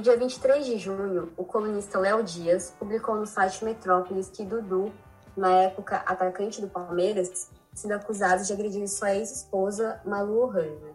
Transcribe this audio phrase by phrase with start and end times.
[0.00, 4.90] No dia 23 de junho, o colunista Léo Dias publicou no site Metrópolis que Dudu,
[5.36, 10.94] na época atacante do Palmeiras, sido acusado de agredir sua ex-esposa, Malu Ohana.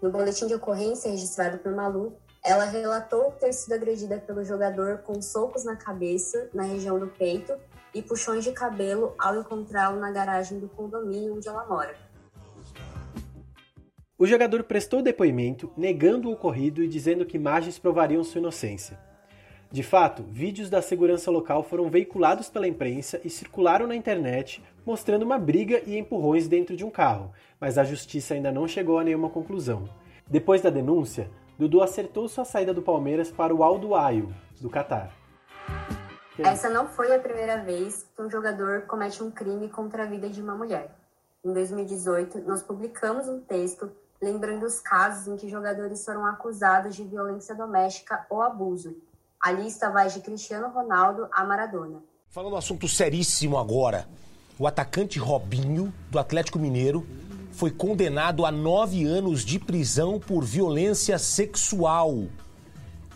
[0.00, 5.20] No boletim de ocorrência registrado por Malu, ela relatou ter sido agredida pelo jogador com
[5.20, 7.52] socos na cabeça, na região do peito,
[7.94, 11.94] e puxões de cabelo ao encontrá-lo na garagem do condomínio onde ela mora.
[14.20, 18.98] O jogador prestou depoimento negando o ocorrido e dizendo que imagens provariam sua inocência.
[19.70, 25.22] De fato, vídeos da segurança local foram veiculados pela imprensa e circularam na internet, mostrando
[25.22, 29.04] uma briga e empurrões dentro de um carro, mas a justiça ainda não chegou a
[29.04, 29.88] nenhuma conclusão.
[30.26, 35.12] Depois da denúncia, Dudu acertou sua saída do Palmeiras para o Al Duail, do Catar.
[36.36, 40.28] Essa não foi a primeira vez que um jogador comete um crime contra a vida
[40.28, 40.92] de uma mulher.
[41.44, 47.04] Em 2018, nós publicamos um texto lembrando os casos em que jogadores foram acusados de
[47.04, 48.96] violência doméstica ou abuso.
[49.40, 52.02] A lista vai de Cristiano Ronaldo a Maradona.
[52.28, 54.08] Falando um assunto seríssimo agora,
[54.58, 57.06] o atacante Robinho, do Atlético Mineiro,
[57.52, 62.26] foi condenado a nove anos de prisão por violência sexual.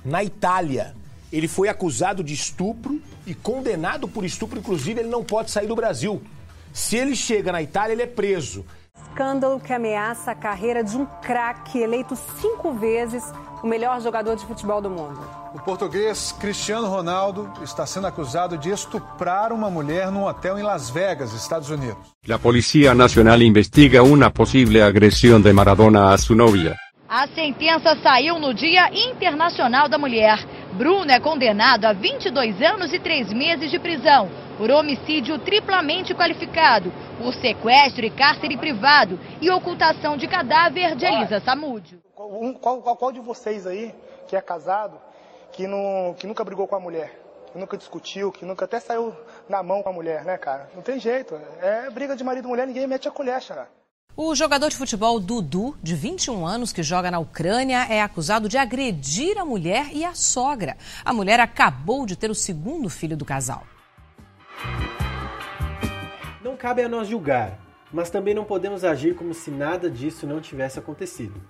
[0.05, 0.95] Na Itália,
[1.33, 5.77] ele foi acusado de estupro e condenado por estupro, inclusive ele não pode sair do
[5.77, 6.23] Brasil.
[6.73, 8.65] Se ele chega na Itália, ele é preso
[9.13, 13.23] escândalo que ameaça a carreira de um craque eleito cinco vezes
[13.63, 15.21] o melhor jogador de futebol do mundo.
[15.55, 20.89] O português Cristiano Ronaldo está sendo acusado de estuprar uma mulher num hotel em Las
[20.89, 21.99] Vegas, Estados Unidos.
[22.29, 26.75] A Polícia Nacional investiga uma possível agressão de Maradona a sua novia.
[27.09, 30.39] A sentença saiu no Dia Internacional da Mulher.
[30.73, 36.91] Bruno é condenado a 22 anos e 3 meses de prisão por homicídio triplamente qualificado,
[37.19, 42.03] por sequestro e cárcere privado e ocultação de cadáver de Elisa Samúdio.
[42.15, 43.95] Qual, qual, qual, de vocês aí
[44.29, 44.99] que é casado,
[45.53, 47.21] que, não, que nunca brigou com a mulher,
[47.53, 49.15] que nunca discutiu, que nunca até saiu
[49.49, 50.71] na mão com a mulher, né, cara?
[50.75, 51.39] Não tem jeito.
[51.61, 53.67] É briga de marido e mulher, ninguém mete a colher, xará.
[54.15, 58.59] O jogador de futebol Dudu, de 21 anos, que joga na Ucrânia, é acusado de
[58.59, 60.77] agredir a mulher e a sogra.
[61.03, 63.67] A mulher acabou de ter o segundo filho do casal.
[66.45, 67.59] Não cabe a nós julgar,
[67.91, 71.41] mas também não podemos agir como se nada disso não tivesse acontecido.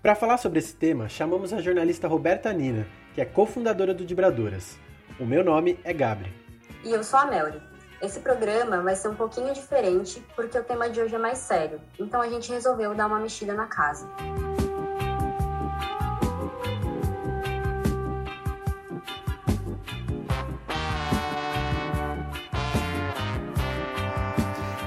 [0.00, 4.78] Para falar sobre esse tema, chamamos a jornalista Roberta Nina, que é cofundadora do Dibradoras.
[5.18, 6.32] O meu nome é Gabri.
[6.82, 7.60] E eu sou a Melry.
[8.02, 11.78] Esse programa vai ser um pouquinho diferente porque o tema de hoje é mais sério,
[11.98, 14.08] então a gente resolveu dar uma mexida na casa.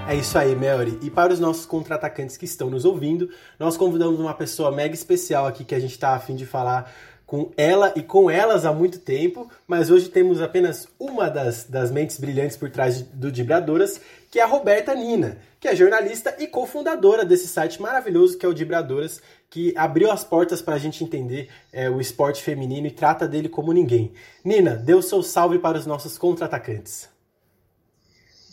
[0.08, 1.00] É isso aí, Melry.
[1.02, 5.48] E para os nossos contra-atacantes que estão nos ouvindo, nós convidamos uma pessoa mega especial
[5.48, 6.92] aqui que a gente está afim de falar
[7.26, 11.92] com ela e com elas há muito tempo, mas hoje temos apenas uma das, das
[11.92, 16.48] mentes brilhantes por trás do Dibradoras, que é a Roberta Nina, que é jornalista e
[16.48, 21.04] cofundadora desse site maravilhoso que é o Dibradoras, que abriu as portas para a gente
[21.04, 24.14] entender é, o esporte feminino e trata dele como ninguém.
[24.44, 27.08] Nina, dê o seu salve para os nossos contra-atacantes.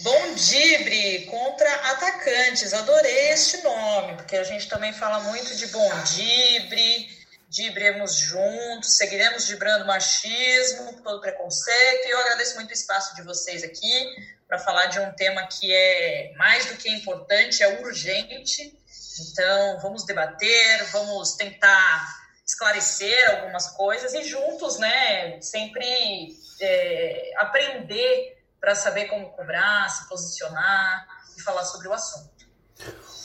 [0.03, 2.72] Bom Dibre contra atacantes.
[2.72, 7.19] Adorei este nome, porque a gente também fala muito de bom Dibre,
[7.50, 12.06] dibremos juntos, seguiremos vibrando machismo, todo preconceito.
[12.06, 14.06] E eu agradeço muito o espaço de vocês aqui
[14.47, 18.78] para falar de um tema que é mais do que importante, é urgente.
[19.20, 28.74] Então, vamos debater, vamos tentar esclarecer algumas coisas e juntos, né, sempre é, aprender para
[28.74, 31.06] saber como cobrar, se posicionar
[31.36, 32.30] e falar sobre o assunto.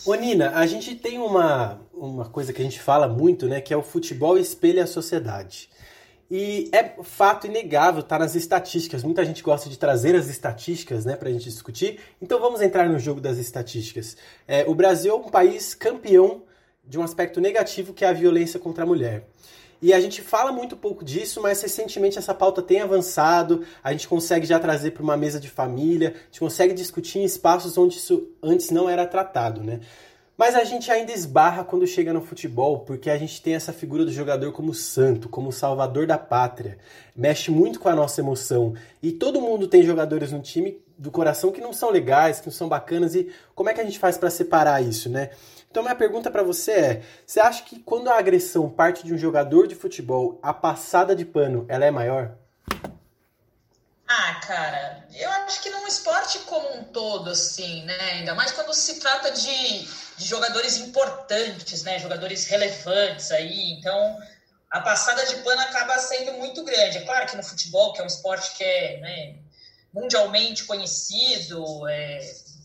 [0.05, 3.73] Ô Nina, a gente tem uma, uma coisa que a gente fala muito, né, que
[3.73, 5.69] é o futebol espelha a sociedade.
[6.29, 9.03] E é fato inegável, tá nas estatísticas.
[9.03, 11.99] Muita gente gosta de trazer as estatísticas, né, pra gente discutir.
[12.21, 14.17] Então vamos entrar no jogo das estatísticas.
[14.47, 16.43] É, o Brasil é um país campeão
[16.83, 19.27] de um aspecto negativo que é a violência contra a mulher.
[19.81, 24.07] E a gente fala muito pouco disso, mas recentemente essa pauta tem avançado, a gente
[24.07, 27.97] consegue já trazer para uma mesa de família, a gente consegue discutir em espaços onde
[27.97, 29.81] isso antes não era tratado, né?
[30.37, 34.03] Mas a gente ainda esbarra quando chega no futebol, porque a gente tem essa figura
[34.03, 36.77] do jogador como santo, como salvador da pátria.
[37.15, 38.73] Mexe muito com a nossa emoção.
[39.01, 42.53] E todo mundo tem jogadores no time do coração que não são legais, que não
[42.53, 43.15] são bacanas.
[43.15, 45.29] E como é que a gente faz para separar isso, né?
[45.71, 49.17] Então minha pergunta para você é: você acha que quando a agressão parte de um
[49.17, 52.35] jogador de futebol, a passada de pano, ela é maior?
[54.17, 58.11] Ah, cara, eu acho que num esporte como um todo, assim, né?
[58.13, 59.81] Ainda mais quando se trata de,
[60.15, 61.99] de jogadores importantes, né?
[61.99, 63.71] Jogadores relevantes aí.
[63.73, 64.17] Então,
[64.71, 66.99] a passada de pano acaba sendo muito grande.
[66.99, 69.35] É claro que no futebol, que é um esporte que é né,
[69.93, 72.19] mundialmente conhecido, é,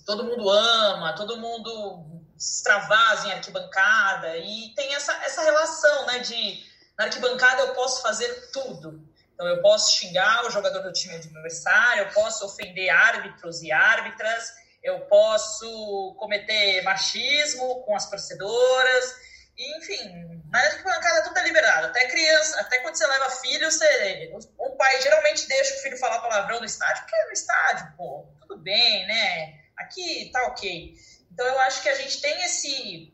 [0.07, 6.21] todo mundo ama, todo mundo extravasa em arquibancada e tem essa, essa relação, né?
[6.21, 6.65] De
[6.97, 9.10] na arquibancada eu posso fazer tudo.
[9.41, 14.53] Então, eu posso xingar o jogador do time adversário, eu posso ofender árbitros e árbitras,
[14.83, 19.15] eu posso cometer machismo com as torcedoras,
[19.57, 21.87] enfim, na arquibancada tudo é liberado.
[21.87, 26.21] Até criança, até quando você leva filho, você, o pai geralmente deixa o filho falar
[26.21, 29.59] palavrão no estádio, porque é no estádio, pô, tudo bem, né?
[29.79, 30.95] Aqui tá ok.
[31.33, 33.11] Então eu acho que a gente tem esse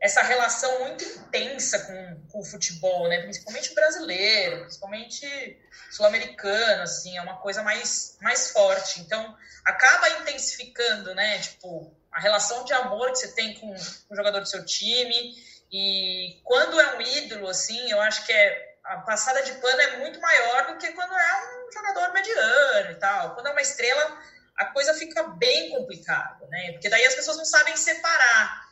[0.00, 3.22] essa relação muito intensa com, com o futebol, né?
[3.22, 5.58] Principalmente brasileiro, principalmente
[5.90, 9.00] sul-americano, assim, é uma coisa mais, mais forte.
[9.00, 11.38] Então, acaba intensificando, né?
[11.38, 15.34] Tipo, a relação de amor que você tem com, com o jogador do seu time.
[15.72, 19.96] E quando é um ídolo, assim, eu acho que é, a passada de pano é
[19.98, 23.34] muito maior do que quando é um jogador mediano e tal.
[23.34, 24.20] Quando é uma estrela,
[24.56, 26.72] a coisa fica bem complicada, né?
[26.72, 28.63] Porque daí as pessoas não sabem separar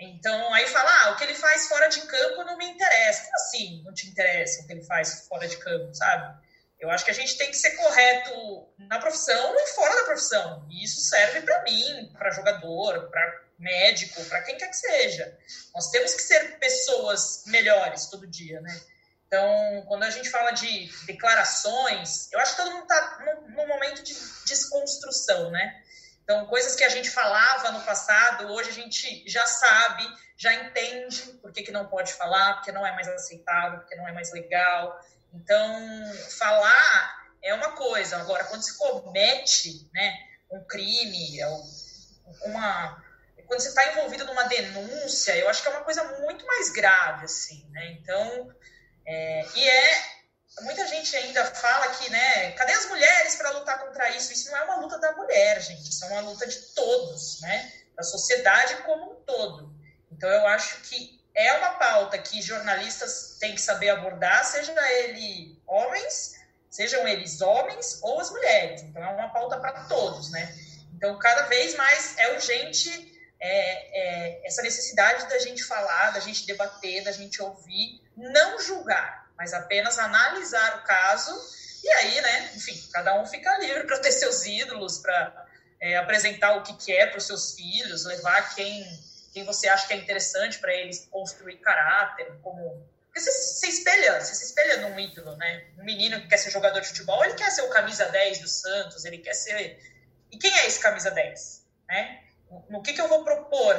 [0.00, 3.24] então, aí fala, ah, o que ele faz fora de campo não me interessa.
[3.24, 6.40] Como assim não te interessa o que ele faz fora de campo, sabe?
[6.78, 10.66] Eu acho que a gente tem que ser correto na profissão e fora da profissão.
[10.70, 15.38] E isso serve para mim, para jogador, para médico, para quem quer que seja.
[15.74, 18.80] Nós temos que ser pessoas melhores todo dia, né?
[19.26, 23.18] Então, quando a gente fala de declarações, eu acho que todo mundo está
[23.50, 24.12] num, momento de
[24.44, 25.82] desconstrução, né?
[26.30, 30.06] Então, coisas que a gente falava no passado, hoje a gente já sabe,
[30.36, 34.06] já entende por que, que não pode falar, porque não é mais aceitável, porque não
[34.06, 34.96] é mais legal.
[35.34, 38.16] Então, falar é uma coisa.
[38.18, 40.14] Agora, quando se comete né,
[40.52, 41.40] um crime,
[42.42, 43.04] uma,
[43.48, 47.24] quando você está envolvido numa denúncia, eu acho que é uma coisa muito mais grave,
[47.24, 47.98] assim, né?
[48.00, 48.54] Então,
[49.04, 50.19] é, e é
[50.62, 54.32] muita gente ainda fala que, né, cadê as mulheres para lutar contra isso?
[54.32, 57.72] Isso não é uma luta da mulher, gente, isso é uma luta de todos, né,
[57.96, 59.74] da sociedade como um todo.
[60.10, 65.60] Então eu acho que é uma pauta que jornalistas têm que saber abordar, seja ele
[65.66, 66.34] homens,
[66.68, 68.82] sejam eles homens ou as mulheres.
[68.82, 70.54] Então é uma pauta para todos, né?
[70.94, 73.10] Então cada vez mais é urgente
[73.40, 79.29] é, é, essa necessidade da gente falar, da gente debater, da gente ouvir, não julgar
[79.40, 81.32] mas apenas analisar o caso
[81.82, 85.46] e aí, né, enfim, cada um fica livre para ter seus ídolos, para
[85.80, 88.84] é, apresentar o que quer para os seus filhos, levar quem,
[89.32, 94.20] quem você acha que é interessante para eles construir caráter, como porque você se espelha,
[94.20, 95.64] você se espelha num ídolo, né?
[95.78, 98.46] Um menino que quer ser jogador de futebol, ele quer ser o camisa 10 do
[98.46, 99.80] Santos, ele quer ser.
[100.30, 101.66] E quem é esse camisa 10?
[101.88, 102.22] Né?
[102.68, 103.74] No que, que eu vou propor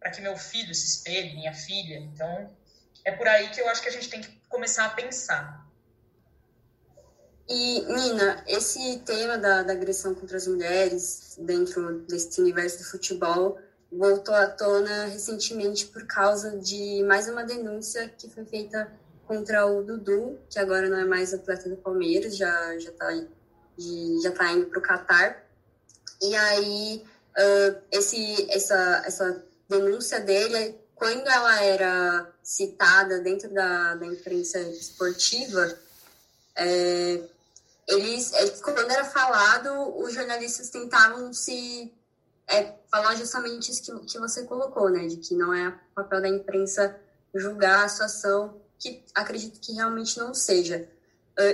[0.00, 1.98] para que meu filho se espelhe, minha filha?
[1.98, 2.50] Então,
[3.04, 5.66] é por aí que eu acho que a gente tem que começar a pensar.
[7.48, 13.58] E, Nina, esse tema da, da agressão contra as mulheres dentro desse universo do futebol
[13.90, 18.90] voltou à tona recentemente por causa de mais uma denúncia que foi feita
[19.26, 23.10] contra o Dudu, que agora não é mais atleta do Palmeiras, já já está
[24.22, 25.44] já tá indo para o Catar.
[26.22, 27.04] E aí
[27.36, 35.78] uh, esse essa essa denúncia dele quando ela era citada dentro da, da imprensa esportiva,
[36.56, 37.22] é,
[37.86, 41.92] eles, é, quando era falado, os jornalistas tentavam se
[42.46, 45.06] é, falar justamente isso que, que você colocou, né?
[45.06, 46.98] De que não é papel da imprensa
[47.34, 50.86] julgar a situação, que acredito que realmente não seja.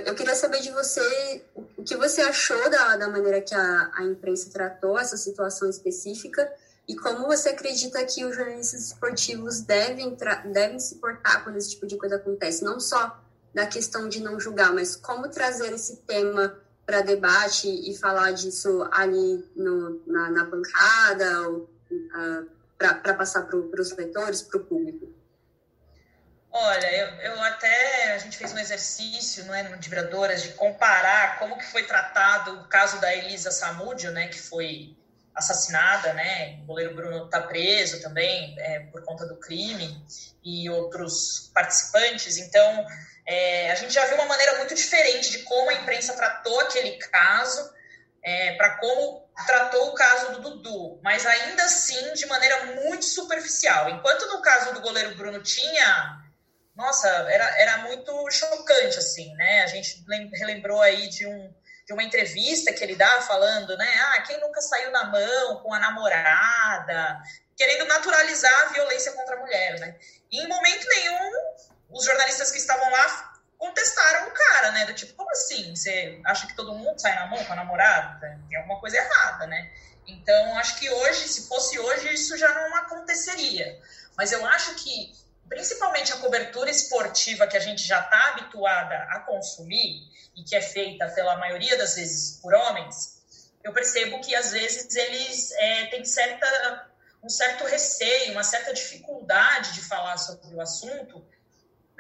[0.04, 4.02] Eu queria saber de você o que você achou da, da maneira que a, a
[4.02, 6.52] imprensa tratou essa situação específica
[6.88, 10.16] e como você acredita que os jornalistas esportivos devem,
[10.46, 12.64] devem se portar quando esse tipo de coisa acontece?
[12.64, 17.94] Não só da questão de não julgar, mas como trazer esse tema para debate e
[17.94, 24.64] falar disso ali no, na, na bancada, uh, para passar para os leitores, para o
[24.64, 25.12] público?
[26.50, 31.38] Olha, eu, eu, até a gente fez um exercício, não é, de Vibradoras, de comparar
[31.38, 34.96] como que foi tratado o caso da Elisa Samúdio, né, que foi
[35.38, 40.04] assassinada, né, o goleiro Bruno está preso também é, por conta do crime
[40.44, 42.36] e outros participantes.
[42.36, 42.86] Então,
[43.26, 46.98] é, a gente já viu uma maneira muito diferente de como a imprensa tratou aquele
[46.98, 47.72] caso
[48.22, 53.88] é, para como tratou o caso do Dudu, mas ainda assim de maneira muito superficial.
[53.90, 56.18] Enquanto no caso do goleiro Bruno tinha
[56.78, 59.62] nossa, era, era muito chocante, assim, né?
[59.62, 60.04] A gente
[60.34, 61.52] relembrou aí de, um,
[61.88, 63.88] de uma entrevista que ele dá falando, né?
[64.12, 67.18] Ah, quem nunca saiu na mão com a namorada,
[67.56, 69.96] querendo naturalizar a violência contra a mulher, né?
[70.30, 71.32] E em momento nenhum,
[71.88, 74.84] os jornalistas que estavam lá contestaram o cara, né?
[74.84, 75.74] Do tipo, como assim?
[75.74, 78.38] Você acha que todo mundo sai na mão com a namorada?
[78.46, 79.72] Tem alguma coisa errada, né?
[80.06, 83.80] Então, acho que hoje, se fosse hoje, isso já não aconteceria.
[84.14, 85.14] Mas eu acho que
[85.48, 90.02] principalmente a cobertura esportiva que a gente já está habituada a consumir
[90.36, 93.18] e que é feita pela maioria das vezes por homens,
[93.64, 96.90] eu percebo que às vezes eles é, têm certa,
[97.22, 101.26] um certo receio, uma certa dificuldade de falar sobre o assunto,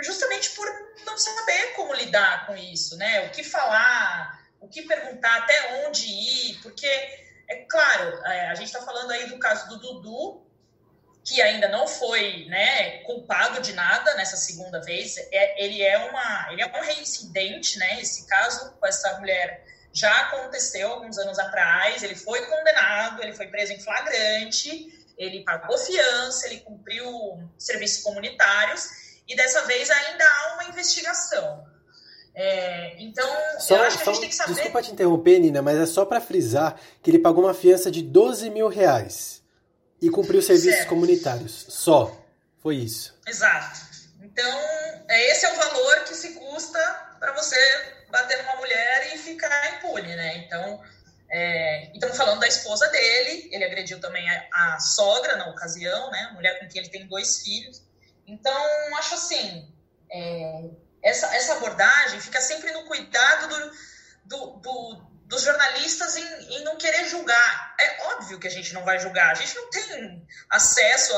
[0.00, 0.66] justamente por
[1.04, 3.26] não saber como lidar com isso, né?
[3.26, 8.66] O que falar, o que perguntar, até onde ir, porque é claro, é, a gente
[8.66, 10.47] está falando aí do caso do Dudu,
[11.28, 15.18] que ainda não foi né, culpado de nada nessa segunda vez.
[15.30, 18.00] É, ele, é uma, ele é um reincidente, né?
[18.00, 22.02] Esse caso com essa mulher já aconteceu alguns anos atrás.
[22.02, 27.06] Ele foi condenado, ele foi preso em flagrante, ele pagou fiança, ele cumpriu
[27.58, 28.88] serviços comunitários
[29.28, 31.66] e dessa vez ainda há uma investigação.
[32.34, 34.54] É, então, só, eu acho que só, a gente tem que saber.
[34.54, 38.00] Desculpa te interromper, Nina, mas é só para frisar que ele pagou uma fiança de
[38.00, 39.37] 12 mil reais
[40.00, 40.88] e cumpriu serviços certo.
[40.88, 41.66] comunitários.
[41.68, 42.16] Só.
[42.62, 43.14] Foi isso.
[43.26, 43.80] Exato.
[44.22, 44.60] Então,
[45.08, 46.78] é, esse é o valor que se custa
[47.18, 47.56] para você
[48.10, 50.38] bater numa mulher e ficar impune, né?
[50.38, 50.82] Então,
[51.30, 56.28] é, estamos falando da esposa dele, ele agrediu também a, a, sogra na ocasião, né?
[56.30, 57.82] A mulher com quem ele tem dois filhos.
[58.26, 58.54] Então,
[58.96, 59.72] acho assim,
[60.10, 60.70] é,
[61.02, 63.72] essa, essa abordagem fica sempre no cuidado do,
[64.24, 67.74] do, do dos jornalistas em, em, não querer julgar.
[67.78, 71.12] É óbvio que a gente não vai julgar, a gente não tem acesso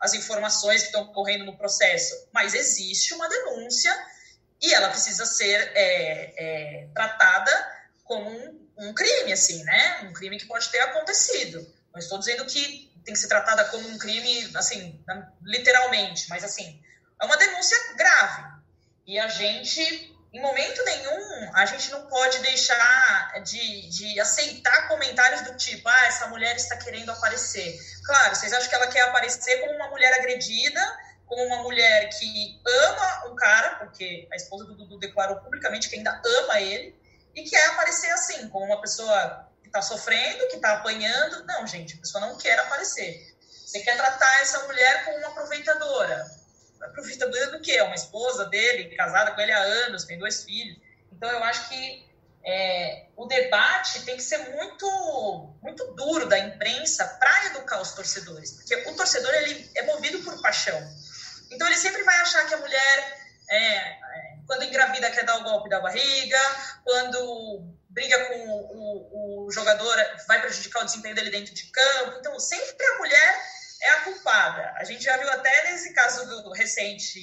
[0.00, 3.96] às informações que estão ocorrendo no processo, mas existe uma denúncia
[4.60, 10.00] e ela precisa ser é, é, tratada como um, um, crime, assim, né?
[10.02, 11.64] Um crime que pode ter acontecido.
[11.92, 15.00] Não estou dizendo que tem que ser tratada como um crime, assim,
[15.44, 16.82] literalmente, mas assim,
[17.22, 18.58] é uma denúncia grave.
[19.06, 25.42] E a gente em momento nenhum a gente não pode deixar de, de aceitar comentários
[25.42, 27.78] do tipo, ah, essa mulher está querendo aparecer.
[28.04, 30.80] Claro, vocês acham que ela quer aparecer como uma mulher agredida,
[31.26, 35.96] como uma mulher que ama o cara, porque a esposa do Dudu declarou publicamente que
[35.96, 36.94] ainda ama ele,
[37.34, 41.44] e quer aparecer assim, como uma pessoa que está sofrendo, que está apanhando.
[41.46, 43.36] Não, gente, a pessoa não quer aparecer.
[43.64, 46.26] Você quer tratar essa mulher como uma aproveitadora
[46.82, 47.72] aproveitadora do quê?
[47.72, 50.78] É uma esposa dele, casada com ele há anos, tem dois filhos.
[51.12, 52.08] Então, eu acho que
[52.44, 58.52] é, o debate tem que ser muito, muito duro da imprensa para educar os torcedores,
[58.52, 60.78] porque o torcedor ele é movido por paixão.
[61.50, 63.18] Então, ele sempre vai achar que a mulher,
[63.50, 63.98] é, é,
[64.46, 66.40] quando engravida, quer dar o golpe da barriga,
[66.84, 72.18] quando briga com o, o jogador, vai prejudicar o desempenho dele dentro de campo.
[72.18, 73.42] Então, sempre a mulher
[73.82, 74.74] é a culpada.
[74.76, 77.20] A gente já viu até nesse caso do recente,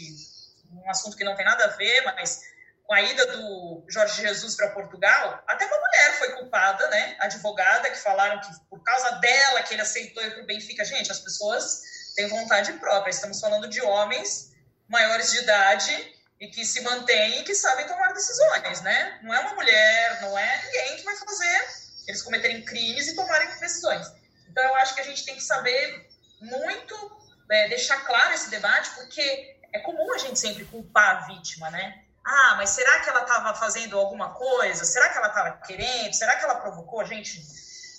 [0.72, 2.42] um assunto que não tem nada a ver, mas
[2.84, 7.16] com a ida do Jorge Jesus para Portugal, até uma mulher foi culpada, né?
[7.20, 10.86] Advogada, que falaram que por causa dela que ele aceitou ir para o Benfica.
[10.86, 11.82] Gente, as pessoas
[12.16, 13.10] têm vontade própria.
[13.10, 14.54] Estamos falando de homens
[14.88, 19.20] maiores de idade e que se mantêm e que sabem tomar decisões, né?
[19.24, 23.48] Não é uma mulher, não é ninguém que vai fazer eles cometerem crimes e tomarem
[23.60, 24.06] decisões.
[24.50, 26.08] Então, eu acho que a gente tem que saber
[26.42, 31.70] muito é, deixar claro esse debate, porque é comum a gente sempre culpar a vítima,
[31.70, 32.04] né?
[32.26, 34.84] Ah, mas será que ela estava fazendo alguma coisa?
[34.84, 36.14] Será que ela estava querendo?
[36.14, 37.06] Será que ela provocou?
[37.06, 37.40] Gente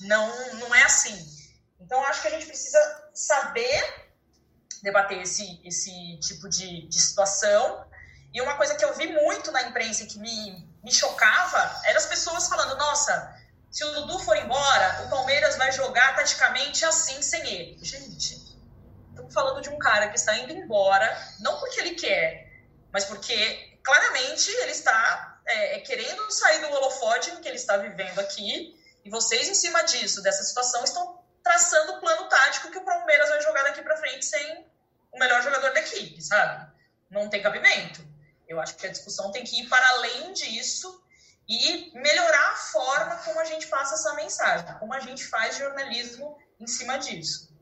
[0.00, 1.16] não, não é assim.
[1.80, 4.06] Então, acho que a gente precisa saber
[4.82, 7.86] debater esse, esse tipo de, de situação.
[8.32, 12.06] E uma coisa que eu vi muito na imprensa que me, me chocava era as
[12.06, 13.34] pessoas falando: nossa,
[13.76, 17.78] se o Dudu for embora, o Palmeiras vai jogar taticamente assim sem ele.
[17.84, 18.56] Gente,
[19.10, 21.06] estamos falando de um cara que está indo embora,
[21.40, 22.50] não porque ele quer,
[22.90, 28.18] mas porque claramente ele está é, é querendo sair do holofote que ele está vivendo
[28.18, 28.82] aqui.
[29.04, 33.28] E vocês, em cima disso, dessa situação, estão traçando o plano tático que o Palmeiras
[33.28, 34.66] vai jogar daqui para frente sem
[35.12, 36.66] o melhor jogador da equipe, sabe?
[37.10, 38.02] não tem cabimento.
[38.48, 41.04] Eu acho que a discussão tem que ir para além disso
[41.48, 46.36] e melhorar a forma como a gente passa essa mensagem, como a gente faz jornalismo
[46.58, 47.54] em cima disso.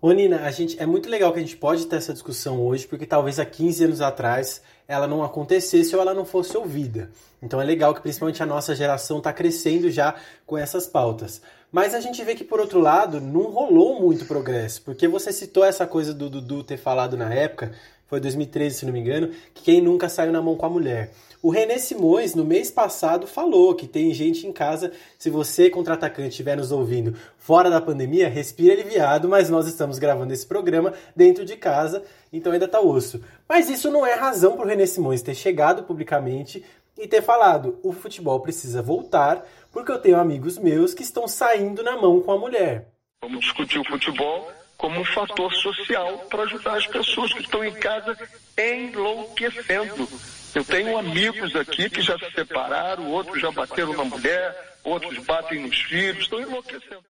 [0.00, 2.86] Ô Nina, a gente, é muito legal que a gente pode ter essa discussão hoje,
[2.86, 7.10] porque talvez há 15 anos atrás ela não acontecesse ou ela não fosse ouvida.
[7.42, 10.14] Então é legal que principalmente a nossa geração está crescendo já
[10.46, 11.42] com essas pautas.
[11.70, 15.64] Mas a gente vê que, por outro lado, não rolou muito progresso, porque você citou
[15.64, 17.72] essa coisa do Dudu ter falado na época,
[18.08, 21.12] foi 2013, se não me engano, que quem nunca saiu na mão com a mulher.
[21.40, 26.30] O René Simões, no mês passado, falou que tem gente em casa, se você, contra-atacante,
[26.30, 31.44] estiver nos ouvindo fora da pandemia, respira aliviado, mas nós estamos gravando esse programa dentro
[31.44, 33.22] de casa, então ainda tá osso.
[33.48, 36.64] Mas isso não é razão para o René Simões ter chegado publicamente
[36.98, 41.84] e ter falado: o futebol precisa voltar, porque eu tenho amigos meus que estão saindo
[41.84, 42.88] na mão com a mulher.
[43.22, 47.74] Vamos discutir o futebol como um fator social para ajudar as pessoas que estão em
[47.74, 48.16] casa
[48.56, 50.08] enlouquecendo.
[50.54, 55.66] Eu tenho amigos aqui que já se separaram, outros já bateram na mulher, outros batem
[55.66, 57.04] nos filhos, estão enlouquecendo.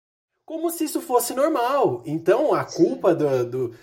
[0.46, 2.02] Como se isso fosse normal.
[2.06, 3.76] Então a culpa do, do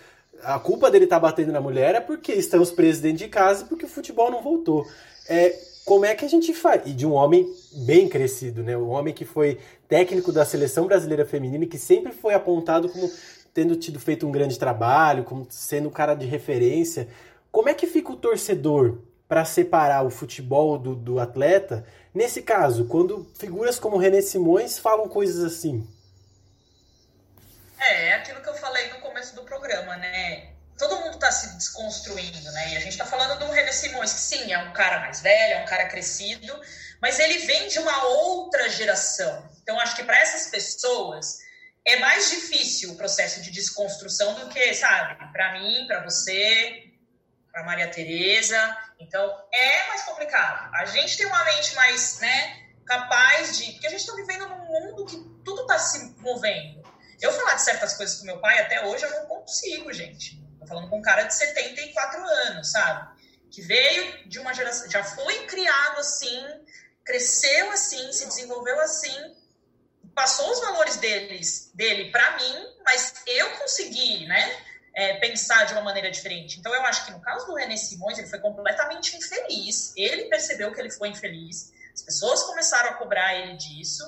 [0.43, 3.65] a culpa dele estar tá batendo na mulher é porque estamos presos dentro de casa
[3.65, 4.87] e porque o futebol não voltou.
[5.29, 6.83] É, como é que a gente faz?
[6.87, 7.47] E de um homem
[7.85, 8.77] bem crescido, né?
[8.77, 13.11] Um homem que foi técnico da seleção brasileira feminina e que sempre foi apontado como
[13.55, 17.09] tendo tido feito um grande trabalho, como sendo um cara de referência.
[17.53, 21.87] Como é que fica o torcedor para separar o futebol do, do atleta?
[22.13, 25.89] Nesse caso, quando figuras como René Simões falam coisas assim.
[27.81, 30.55] É, é aquilo que eu falei no começo do programa, né?
[30.79, 32.73] todo mundo está se desconstruindo, né?
[32.73, 35.55] E a gente está falando do René Simões, que sim, é um cara mais velho,
[35.55, 36.61] é um cara crescido,
[37.01, 39.49] mas ele vem de uma outra geração.
[39.63, 41.39] Então, acho que para essas pessoas
[41.85, 46.91] é mais difícil o processo de desconstrução do que, sabe, para mim, para você,
[47.53, 48.77] para Maria Tereza.
[48.99, 49.23] Então,
[49.53, 50.75] é mais complicado.
[50.75, 53.73] A gente tem uma mente mais, né, capaz de.
[53.73, 56.83] Porque a gente está vivendo num mundo que tudo está se movendo.
[57.21, 60.43] Eu falar de certas coisas com meu pai até hoje eu não consigo, gente.
[60.59, 63.21] Tô falando com um cara de 74 anos, sabe?
[63.51, 66.43] Que veio de uma geração, já foi criado assim,
[67.05, 69.37] cresceu assim, se desenvolveu assim,
[70.15, 74.63] passou os valores deles, dele para mim, mas eu consegui, né?
[74.97, 76.61] É, pensar de uma maneira diferente.
[76.61, 79.93] Então, eu acho que no caso do René Simões, ele foi completamente infeliz.
[79.97, 81.73] Ele percebeu que ele foi infeliz.
[81.93, 84.05] As pessoas começaram a cobrar ele disso.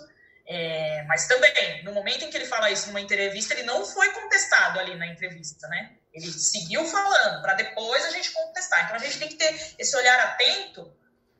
[0.48, 4.12] É, mas também, no momento em que ele fala isso numa entrevista, ele não foi
[4.12, 5.96] contestado ali na entrevista, né?
[6.14, 8.84] Ele seguiu falando, para depois a gente contestar.
[8.84, 10.96] Então a gente tem que ter esse olhar atento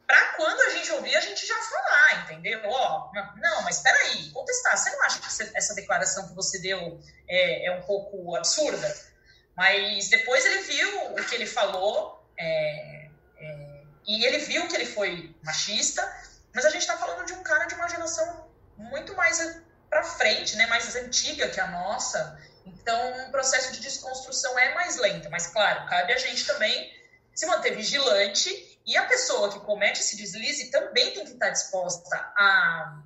[0.07, 2.61] para quando a gente ouvir, a gente já falar, entendeu?
[2.65, 4.77] Ó, oh, não, mas espera aí, contestar.
[4.77, 8.97] Você não acha que essa declaração que você deu é, é, um pouco absurda?
[9.57, 14.87] Mas depois ele viu o que ele falou é, é, e ele viu que ele
[14.87, 16.03] foi machista,
[16.55, 20.57] mas a gente está falando de um cara de uma geração muito mais para frente,
[20.57, 25.47] né, mais antiga que a nossa, então, o processo de desconstrução é mais lento, mas
[25.47, 26.93] claro, cabe a gente também
[27.35, 28.51] se manter vigilante
[28.87, 33.03] e a pessoa que comete esse deslize também tem que estar disposta a,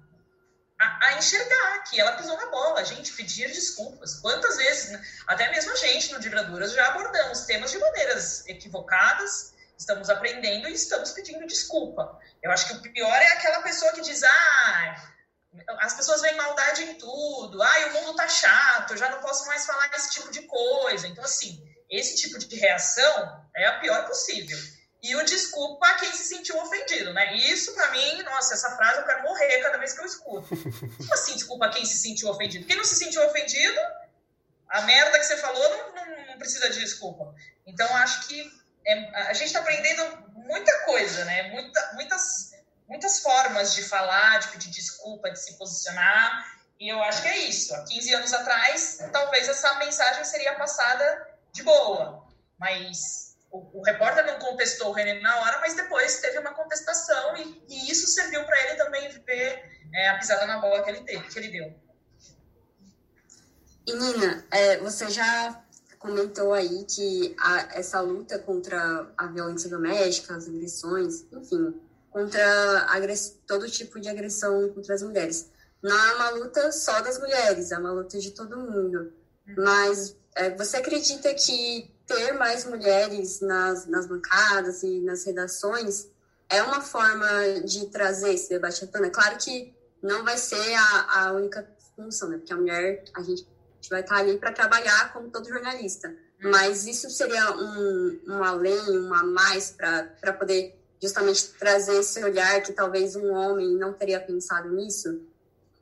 [0.79, 4.21] a, a enxergar que ela pisou na bola, a gente pedir desculpas.
[4.21, 5.03] Quantas vezes, né?
[5.27, 10.75] até mesmo a gente no Dibraduras já abordamos temas de maneiras equivocadas, estamos aprendendo e
[10.75, 12.21] estamos pedindo desculpa.
[12.43, 15.12] Eu acho que o pior é aquela pessoa que diz, ah,
[15.79, 17.62] as pessoas veem maldade em tudo.
[17.62, 21.09] Ai, o mundo tá chato, eu já não posso mais falar esse tipo de coisa.
[21.09, 24.59] Então, assim, esse tipo de reação é a pior possível.
[25.03, 27.35] E o desculpa a quem se sentiu ofendido, né?
[27.35, 30.49] Isso, para mim, nossa, essa frase eu quero morrer cada vez que eu escuto.
[30.97, 32.67] Como assim, desculpa a quem se sentiu ofendido?
[32.67, 33.81] Quem não se sentiu ofendido,
[34.69, 37.35] a merda que você falou não, não, não precisa de desculpa.
[37.67, 38.53] Então, acho que
[38.87, 41.51] é, a gente está aprendendo muita coisa, né?
[41.51, 42.51] Muita, muitas
[42.91, 46.59] muitas formas de falar, de pedir desculpa, de se posicionar.
[46.79, 47.73] E eu acho que é isso.
[47.73, 52.27] Há 15 anos atrás, talvez essa mensagem seria passada de boa.
[52.59, 57.65] Mas o, repórter não contestou o René na hora, mas depois teve uma contestação e,
[57.69, 61.29] e isso serviu para ele também ver é, a pisada na bola que ele, teve,
[61.29, 61.75] que ele deu.
[63.87, 65.65] E Nina, é, você já
[65.99, 71.75] comentou aí que a, essa luta contra a violência doméstica, as agressões, enfim,
[72.11, 72.87] contra
[73.47, 75.51] todo tipo de agressão contra as mulheres.
[75.83, 79.13] Não é uma luta só das mulheres, é uma luta de todo mundo.
[79.57, 86.09] Mas é, você acredita que ter mais mulheres nas, nas bancadas e nas redações
[86.49, 89.11] é uma forma de trazer esse debate à tona?
[89.11, 92.39] Claro que não vai ser a, a única função, né?
[92.39, 93.47] Porque a mulher, a gente
[93.89, 96.13] vai estar ali para trabalhar como todo jornalista.
[96.43, 102.63] Mas isso seria um, um além, um a mais para poder justamente trazer esse olhar
[102.63, 105.23] que talvez um homem não teria pensado nisso?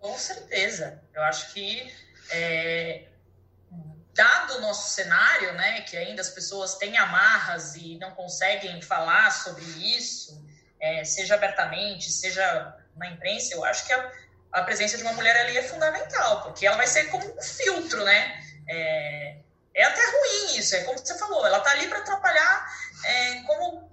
[0.01, 1.01] Com certeza.
[1.15, 1.91] Eu acho que,
[2.31, 3.05] é,
[4.19, 9.31] dado o nosso cenário, né, que ainda as pessoas têm amarras e não conseguem falar
[9.31, 10.45] sobre isso,
[10.81, 14.13] é, seja abertamente, seja na imprensa, eu acho que a,
[14.55, 18.05] a, presença de uma mulher ali é fundamental, porque ela vai ser como um filtro,
[18.05, 18.43] né?
[18.69, 19.37] É,
[19.73, 22.67] é até ruim isso, é como você falou, ela tá ali para atrapalhar
[23.05, 23.89] é, como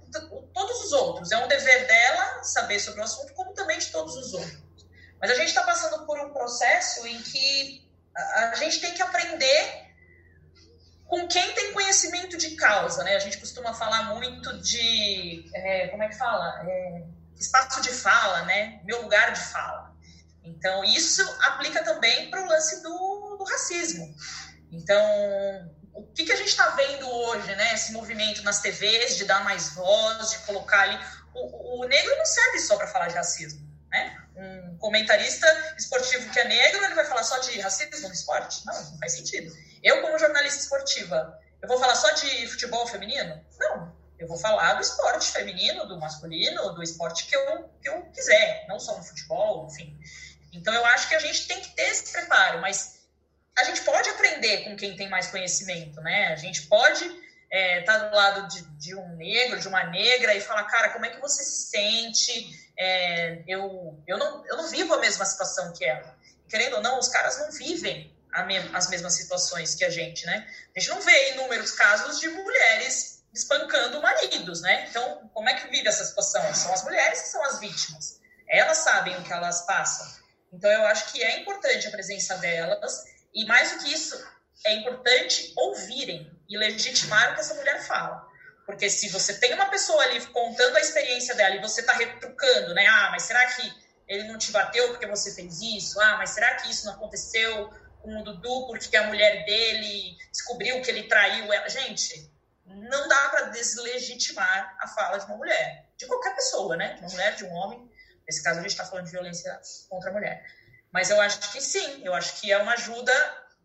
[0.56, 1.32] todos os outros.
[1.32, 4.88] É um dever dela saber sobre o assunto, como também de todos os outros.
[5.22, 9.85] Mas a gente está passando por um processo em que a gente tem que aprender
[11.06, 13.15] com quem tem conhecimento de causa, né?
[13.15, 16.62] A gente costuma falar muito de, é, como é que fala?
[16.68, 17.04] É,
[17.39, 18.82] espaço de fala, né?
[18.84, 19.94] Meu lugar de fala.
[20.44, 24.15] Então, isso aplica também para o lance do, do, racismo.
[24.72, 25.02] Então,
[25.94, 27.74] o que, que a gente está vendo hoje, né?
[27.74, 31.00] Esse movimento nas TVs de dar mais voz, de colocar ali.
[31.34, 33.64] O, o negro não serve só para falar de racismo,
[34.86, 35.48] comentarista
[35.80, 38.63] esportivo que é negro, ele vai falar só de racismo no esporte?
[38.67, 39.52] Não, não faz sentido.
[39.82, 43.43] Eu, como jornalista esportiva, eu vou falar só de futebol feminino?
[43.60, 43.95] Não.
[44.19, 48.67] Eu vou falar do esporte feminino, do masculino, do esporte que eu, que eu quiser,
[48.67, 49.98] não só no futebol, enfim.
[50.54, 53.00] Então, eu acho que a gente tem que ter esse preparo, mas
[53.58, 56.28] a gente pode aprender com quem tem mais conhecimento, né?
[56.28, 57.19] A gente pode estar
[57.50, 61.06] é, tá do lado de, de, um negro, de uma negra e falar, cara, como
[61.06, 62.64] é que você se sente?
[62.78, 66.16] É, eu, eu, não, eu não vivo a mesma situação que ela.
[66.50, 70.48] Querendo ou não, os caras não vivem me, as mesmas situações que a gente, né?
[70.76, 74.88] A gente não vê inúmeros casos de mulheres espancando maridos, né?
[74.90, 76.54] Então, como é que vive essa situação?
[76.54, 78.20] São as mulheres que são as vítimas.
[78.48, 80.08] Elas sabem o que elas passam.
[80.52, 84.26] Então, eu acho que é importante a presença delas e, mais do que isso,
[84.66, 88.26] é importante ouvirem e legitimar o que essa mulher fala.
[88.65, 92.73] Porque se você tem uma pessoa ali contando a experiência dela e você está retrucando,
[92.73, 92.88] né?
[92.88, 93.73] Ah, mas será que
[94.08, 95.99] ele não te bateu porque você fez isso?
[96.01, 97.69] Ah, mas será que isso não aconteceu
[98.01, 101.69] com o Dudu porque a mulher dele descobriu que ele traiu ela?
[101.69, 102.32] Gente,
[102.65, 106.93] não dá para deslegitimar a fala de uma mulher, de qualquer pessoa, né?
[106.93, 107.91] De uma mulher, de um homem.
[108.28, 110.43] Nesse caso, a gente está falando de violência contra a mulher.
[110.91, 113.13] Mas eu acho que sim, eu acho que é uma ajuda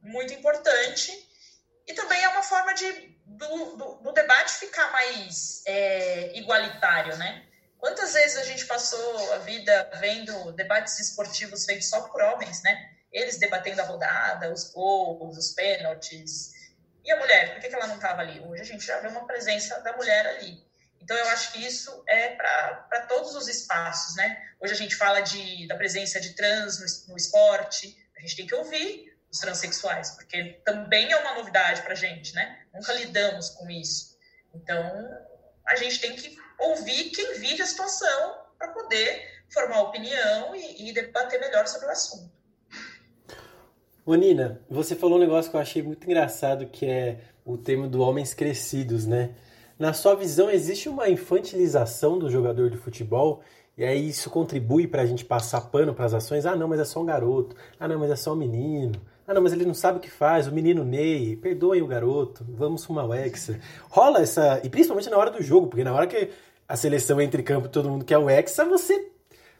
[0.02, 1.12] muito importante
[1.86, 7.46] e também é uma forma de do, do, do debate ficar mais é, igualitário, né?
[7.78, 12.90] Quantas vezes a gente passou a vida vendo debates esportivos feitos só por homens, né?
[13.12, 16.52] Eles debatendo a rodada, os gols, os pênaltis,
[17.04, 18.40] e a mulher, por que, ela não estava ali?
[18.40, 20.62] Hoje a gente já vê uma presença da mulher ali.
[21.00, 24.42] Então, eu acho que isso é para todos os espaços, né?
[24.60, 28.46] Hoje a gente fala de, da presença de trans no, no esporte, a gente tem
[28.46, 32.58] que ouvir os transexuais, porque também é uma novidade para a gente, né?
[32.74, 34.18] Nunca lidamos com isso.
[34.54, 34.82] Então,
[35.66, 40.92] a gente tem que ouvir quem vive a situação para poder formar opinião e, e
[40.92, 42.30] debater melhor sobre o assunto.
[44.04, 47.86] Ô Nina, você falou um negócio que eu achei muito engraçado, que é o tema
[47.86, 49.34] do homens crescidos, né?
[49.78, 53.42] Na sua visão, existe uma infantilização do jogador de futebol
[53.78, 56.44] e aí isso contribui para a gente passar pano para as ações?
[56.44, 57.56] Ah, não, mas é só um garoto.
[57.78, 59.00] Ah, não, mas é só um menino.
[59.30, 60.48] Ah, não, mas ele não sabe o que faz.
[60.48, 63.60] O menino Ney, perdoem o garoto, vamos fumar o Hexa.
[63.88, 64.60] Rola essa.
[64.64, 66.32] E principalmente na hora do jogo, porque na hora que
[66.66, 69.08] a seleção entra em campo todo mundo quer o Hexa, você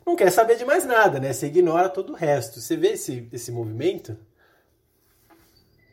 [0.04, 1.32] não quer saber de mais nada, né?
[1.32, 2.60] Você ignora todo o resto.
[2.60, 4.18] Você vê esse, esse movimento?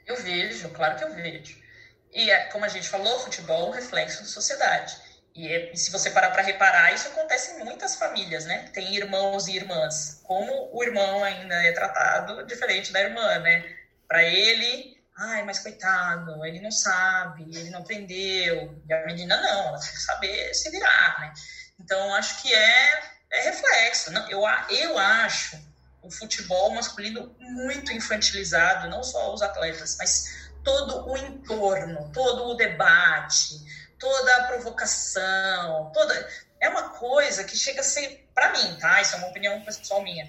[0.08, 1.56] Eu vejo, claro que eu vejo.
[2.12, 4.98] E, é, como a gente falou, futebol é um reflexo da sociedade.
[5.38, 8.70] E, é, e se você parar para reparar, isso acontece em muitas famílias, né?
[8.74, 10.20] Tem irmãos e irmãs.
[10.24, 13.64] Como o irmão ainda é tratado diferente da irmã, né?
[14.08, 18.82] Para ele, ai, mas coitado, ele não sabe, ele não aprendeu.
[18.90, 21.32] E a menina não, ela tem que saber se virar, né?
[21.80, 24.12] Então, acho que é, é reflexo.
[24.12, 25.56] Não, eu, eu acho
[26.02, 32.56] o futebol masculino muito infantilizado, não só os atletas, mas todo o entorno, todo o
[32.56, 33.54] debate,
[34.00, 36.30] toda a provocação, toda
[36.60, 39.02] é uma coisa que chega a ser para mim, tá?
[39.02, 40.28] Isso é uma opinião pessoal minha,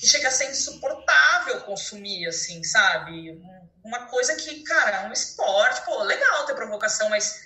[0.00, 3.40] que chega a ser insuportável consumir assim, sabe?
[3.84, 7.40] Uma coisa que, cara, é um esporte, pô, legal ter provocação, mas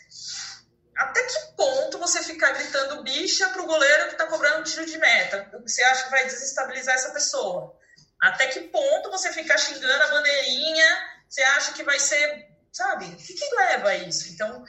[0.97, 4.99] até que ponto você ficar gritando bicha pro goleiro que tá cobrando um tiro de
[4.99, 5.51] meta?
[5.63, 7.77] Você acha que vai desestabilizar essa pessoa?
[8.21, 10.87] Até que ponto você ficar xingando a bandeirinha,
[11.29, 13.07] você acha que vai ser, sabe?
[13.07, 14.33] O que, que leva a isso?
[14.33, 14.65] Então,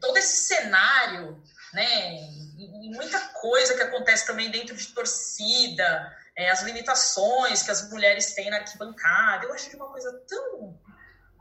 [0.00, 2.16] todo esse cenário, né,
[2.56, 8.34] e muita coisa que acontece também dentro de torcida, é, as limitações que as mulheres
[8.34, 10.78] têm na arquibancada, eu acho de uma coisa tão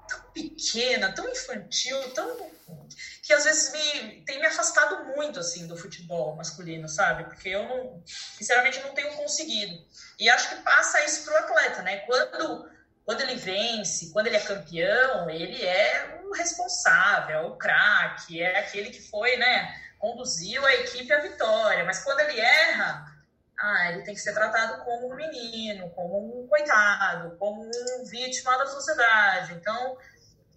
[0.07, 2.51] tão pequena, tão infantil, tão
[3.21, 7.23] que às vezes me tem me afastado muito assim do futebol masculino, sabe?
[7.23, 9.81] Porque eu não, sinceramente não tenho conseguido.
[10.19, 11.97] E acho que passa isso pro atleta, né?
[11.99, 12.69] Quando
[13.05, 18.59] quando ele vence, quando ele é campeão, ele é o responsável, é o craque, é
[18.59, 21.83] aquele que foi, né, conduziu a equipe à vitória.
[21.83, 23.05] Mas quando ele erra,
[23.59, 28.57] ah, ele tem que ser tratado como um menino, como um coitado, como um vítima
[28.57, 29.53] da sociedade.
[29.53, 29.97] Então,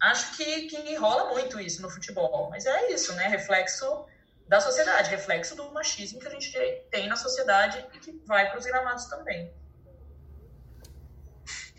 [0.01, 2.49] acho que, que rola muito isso no futebol.
[2.49, 3.27] Mas é isso, né?
[3.27, 4.05] Reflexo
[4.47, 6.51] da sociedade, reflexo do machismo que a gente
[6.89, 9.53] tem na sociedade e que vai para os gramados também.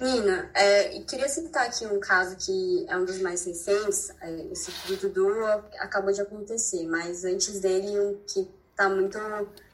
[0.00, 4.10] Nina, é, queria citar aqui um caso que é um dos mais recentes.
[4.20, 5.28] É, esse do Dudu
[5.78, 9.18] acabou de acontecer, mas antes dele, um que está muito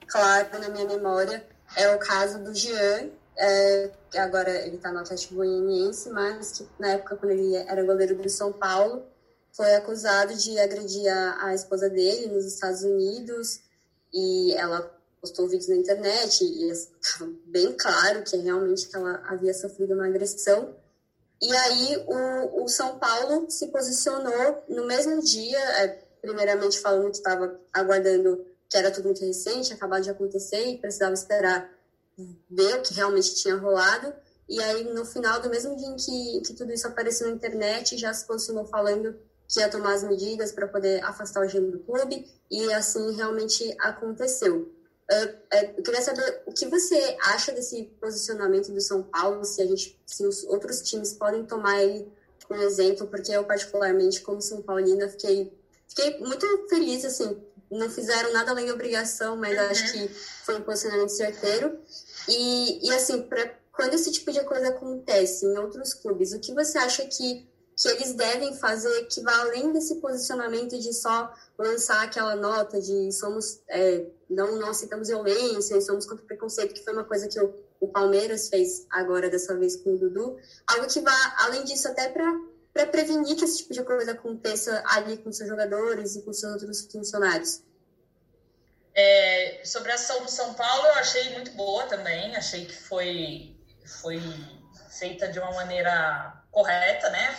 [0.06, 1.44] claro na minha memória
[1.76, 6.68] é o caso do Jean, é, que agora ele está no Atlético Goianiense, mas que
[6.78, 9.04] na época, quando ele era goleiro do São Paulo,
[9.52, 13.60] foi acusado de agredir a, a esposa dele nos Estados Unidos
[14.12, 14.90] e ela
[15.24, 20.06] postou vídeos na internet e estava bem claro que realmente que ela havia sofrido uma
[20.06, 20.76] agressão.
[21.40, 25.88] E aí o, o São Paulo se posicionou no mesmo dia, é,
[26.20, 31.14] primeiramente falando que estava aguardando que era tudo muito recente, acabado de acontecer e precisava
[31.14, 31.70] esperar
[32.50, 34.12] ver o que realmente tinha rolado.
[34.46, 37.96] E aí, no final do mesmo dia em que, que tudo isso apareceu na internet,
[37.96, 39.16] já se posicionou falando
[39.48, 43.74] que ia tomar as medidas para poder afastar o gênio do clube, e assim realmente
[43.80, 44.74] aconteceu.
[45.10, 49.66] Uh, eu queria saber o que você acha desse posicionamento do São Paulo, se a
[49.66, 52.10] gente, se os outros times podem tomar ele
[52.48, 55.52] como exemplo, porque eu particularmente, como São Paulina, fiquei,
[55.88, 59.66] fiquei muito feliz, assim, não fizeram nada além da obrigação, mas uhum.
[59.66, 60.08] acho que
[60.44, 61.78] foi um posicionamento certeiro.
[62.28, 66.54] E, e assim, pra, quando esse tipo de coisa acontece em outros clubes, o que
[66.54, 72.04] você acha que, que eles devem fazer que vá além desse posicionamento de só lançar
[72.04, 76.92] aquela nota de somos é, não, não aceitamos violência, somos contra o preconceito, que foi
[76.92, 81.00] uma coisa que o, o Palmeiras fez agora dessa vez com o Dudu, algo que
[81.00, 82.32] vá além disso até para
[82.74, 86.54] para prevenir que esse tipo de coisa aconteça ali com seus jogadores e com seus
[86.54, 87.62] outros funcionários?
[88.92, 92.34] É, sobre a ação do São Paulo, eu achei muito boa também.
[92.34, 93.56] Achei que foi,
[93.86, 94.20] foi
[94.90, 97.36] feita de uma maneira correta, né?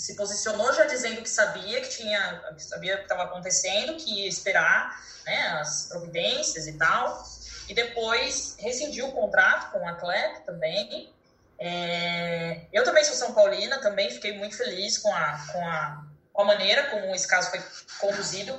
[0.00, 4.98] Se posicionou já dizendo que sabia que tinha, sabia que estava acontecendo, que ia esperar
[5.26, 7.22] né, as providências e tal.
[7.68, 11.12] E depois rescindiu o contrato com o atleta também.
[11.58, 16.42] É, eu também sou São Paulina, também fiquei muito feliz com a, com a, com
[16.42, 17.62] a maneira como esse caso foi
[17.98, 18.58] conduzido,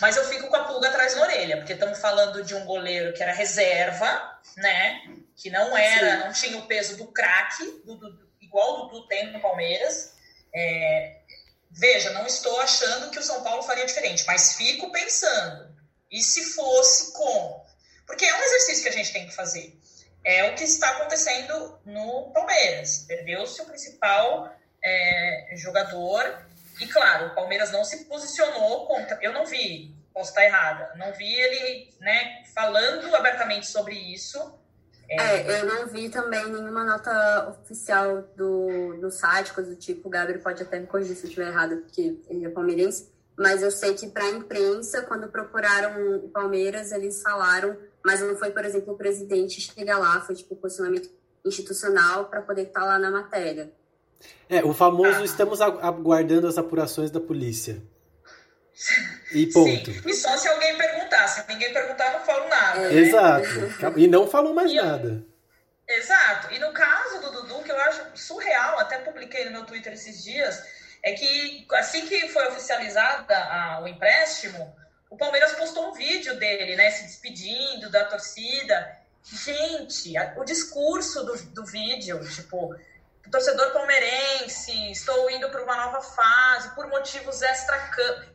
[0.00, 3.12] mas eu fico com a pulga atrás da orelha, porque estamos falando de um goleiro
[3.12, 5.02] que era reserva, né?
[5.36, 6.24] Que não era, Sim.
[6.24, 10.18] não tinha o peso do craque, do, do, igual o Dudu tem no Palmeiras.
[10.54, 11.16] É,
[11.70, 15.74] veja, não estou achando que o São Paulo faria diferente, mas fico pensando,
[16.10, 17.64] e se fosse como?
[18.06, 19.80] Porque é um exercício que a gente tem que fazer
[20.24, 23.04] é o que está acontecendo no Palmeiras.
[23.06, 26.44] Perdeu-se o principal é, jogador.
[26.80, 29.18] E, claro, o Palmeiras não se posicionou contra.
[29.22, 34.58] Eu não vi, posso estar errada, não vi ele né, falando abertamente sobre isso.
[35.10, 35.16] É...
[35.16, 40.08] é, eu não vi também nenhuma nota oficial do, do site, coisa do tipo.
[40.08, 43.10] O Gabriel pode até me corrigir se eu estiver errado, porque ele é palmeirense.
[43.36, 48.36] Mas eu sei que para a imprensa, quando procuraram o Palmeiras, eles falaram mas não
[48.36, 51.10] foi, por exemplo, o presidente chegar lá, foi tipo posicionamento
[51.44, 53.72] institucional para poder estar tá lá na matéria.
[54.48, 55.24] É, o famoso ah.
[55.24, 57.82] estamos aguardando as apurações da polícia.
[59.32, 59.92] E ponto.
[59.92, 60.02] Sim.
[60.06, 61.28] E só se alguém perguntar.
[61.28, 62.80] Se ninguém perguntar, não falo nada.
[62.80, 62.88] É.
[62.88, 63.00] Né?
[63.00, 63.98] Exato.
[63.98, 65.24] E não falou mais e nada.
[65.86, 65.96] Eu...
[65.96, 66.54] Exato.
[66.54, 70.22] E no caso do Dudu, que eu acho surreal, até publiquei no meu Twitter esses
[70.22, 70.62] dias,
[71.02, 74.74] é que assim que foi oficializada a, o empréstimo,
[75.10, 78.98] o Palmeiras postou um vídeo dele, né, se despedindo da torcida.
[79.24, 82.74] Gente, o discurso do, do vídeo, tipo,
[83.30, 88.30] torcedor palmeirense, estou indo para uma nova fase por motivos extra-campo.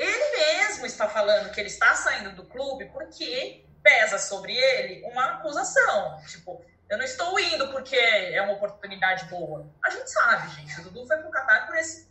[0.00, 5.34] Ele mesmo está falando que ele está saindo do clube porque pesa sobre ele uma
[5.34, 6.18] acusação.
[6.26, 9.70] Tipo, eu não estou indo porque é uma oportunidade boa.
[9.84, 10.80] A gente sabe, gente.
[10.80, 12.08] O Dudu foi pro Qatar por esse,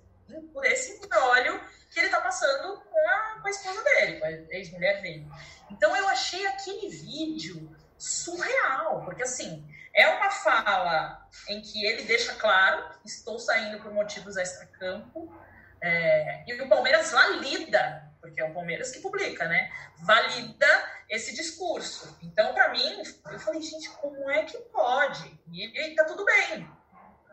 [0.54, 4.32] por esse embrólio que ele está passando com a, com a esposa dele, com a
[4.32, 5.28] ex-mulher dele.
[5.72, 12.36] Então eu achei aquele vídeo surreal, porque assim, é uma fala em que ele deixa
[12.36, 15.34] claro estou saindo por motivos extra-campo,
[15.82, 19.72] é, e o Palmeiras valida, porque é o Palmeiras que publica, né?
[20.00, 20.68] Valida
[21.10, 22.18] esse discurso.
[22.22, 25.40] Então, para mim, eu falei, gente, como é que pode?
[25.52, 26.70] E, e tá tudo bem.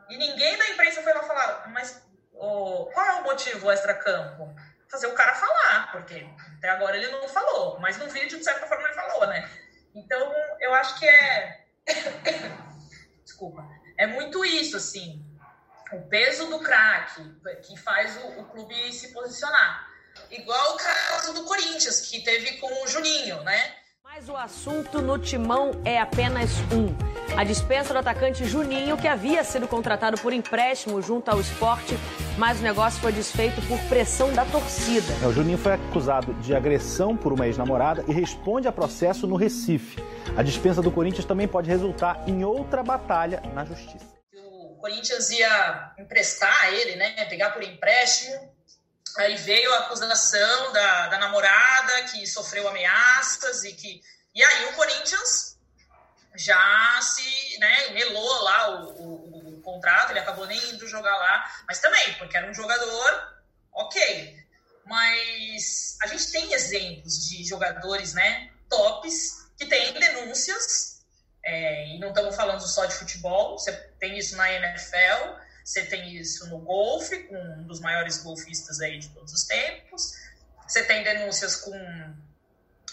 [0.08, 4.54] E ninguém da imprensa foi lá falar, mas o, qual é o motivo extra-campo?
[4.88, 6.26] Fazer o cara falar, porque
[6.58, 9.50] até agora ele não falou, mas no vídeo, de certa forma, ele falou, né?
[9.94, 11.64] Então, eu acho que é.
[13.24, 13.66] Desculpa.
[13.98, 15.25] É muito isso, assim.
[15.92, 17.22] O peso do craque
[17.62, 19.86] que faz o, o clube se posicionar.
[20.30, 23.72] Igual o caso do Corinthians, que teve com o Juninho, né?
[24.02, 26.88] Mas o assunto no timão é apenas um.
[27.36, 31.94] A dispensa do atacante Juninho, que havia sido contratado por empréstimo junto ao esporte,
[32.38, 35.12] mas o negócio foi desfeito por pressão da torcida.
[35.22, 39.36] É, o Juninho foi acusado de agressão por uma ex-namorada e responde a processo no
[39.36, 40.02] Recife.
[40.36, 44.15] A dispensa do Corinthians também pode resultar em outra batalha na justiça.
[44.86, 47.24] Corinthians ia emprestar ele, né?
[47.26, 48.56] Pegar por empréstimo
[49.16, 54.02] Aí veio a acusação da, da namorada que sofreu ameaças e que.
[54.34, 55.56] E aí o Corinthians
[56.34, 61.50] já se né, melou lá o, o, o, contrato, ele acabou nem indo jogar lá,
[61.66, 63.38] mas também, porque era um jogador,
[63.72, 64.36] ok.
[64.84, 70.95] Mas a gente tem exemplos de jogadores né, tops que têm denúncias,
[71.46, 76.16] é, e não estamos falando só de futebol, você tem isso na NFL, você tem
[76.16, 80.12] isso no golfe, com um dos maiores golfistas aí de todos os tempos.
[80.66, 81.72] Você tem denúncias com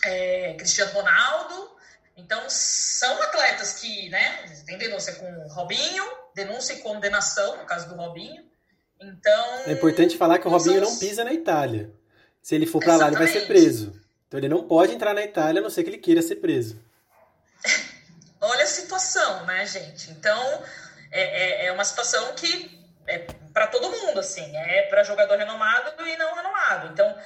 [0.06, 1.72] é, Cristiano Ronaldo.
[2.16, 7.96] Então, são atletas que, né, tem denúncia com Robinho, denúncia e condenação, no caso do
[7.96, 8.44] Robinho.
[9.02, 9.56] Então.
[9.66, 11.92] É importante falar que o Robinho não pisa na Itália.
[12.40, 14.00] Se ele for para lá, ele vai ser preso.
[14.28, 16.80] Então, ele não pode entrar na Itália, a não ser que ele queira ser preso.
[18.44, 20.12] Olha a situação, né, gente?
[20.12, 20.64] Então,
[21.12, 22.78] é, é, é uma situação que
[23.08, 23.20] é
[23.54, 26.88] para todo mundo, assim, é para jogador renomado e não renomado.
[26.88, 27.18] Então,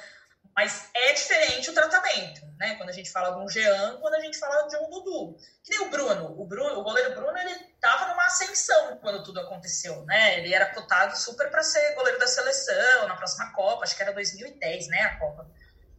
[0.54, 2.76] mas é diferente o tratamento, né?
[2.76, 5.36] Quando a gente fala de um Jean, quando a gente fala de um Dudu.
[5.64, 6.40] Que nem o Bruno.
[6.40, 10.38] O, Bruno, o goleiro Bruno, ele tava numa ascensão quando tudo aconteceu, né?
[10.38, 14.12] Ele era cotado super para ser goleiro da seleção na próxima Copa, acho que era
[14.12, 15.50] 2010, né, a Copa.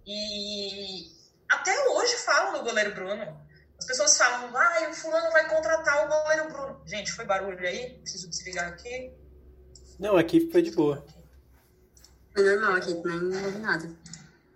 [0.05, 1.11] E
[1.49, 3.48] até hoje falam do goleiro Bruno.
[3.79, 6.81] As pessoas falam, ah, o fulano vai contratar o goleiro Bruno.
[6.85, 7.97] Gente, foi barulho aí?
[8.01, 9.11] Preciso desligar aqui.
[9.97, 11.03] Não, aqui foi de boa.
[12.33, 13.89] Foi normal aqui, não houve nada.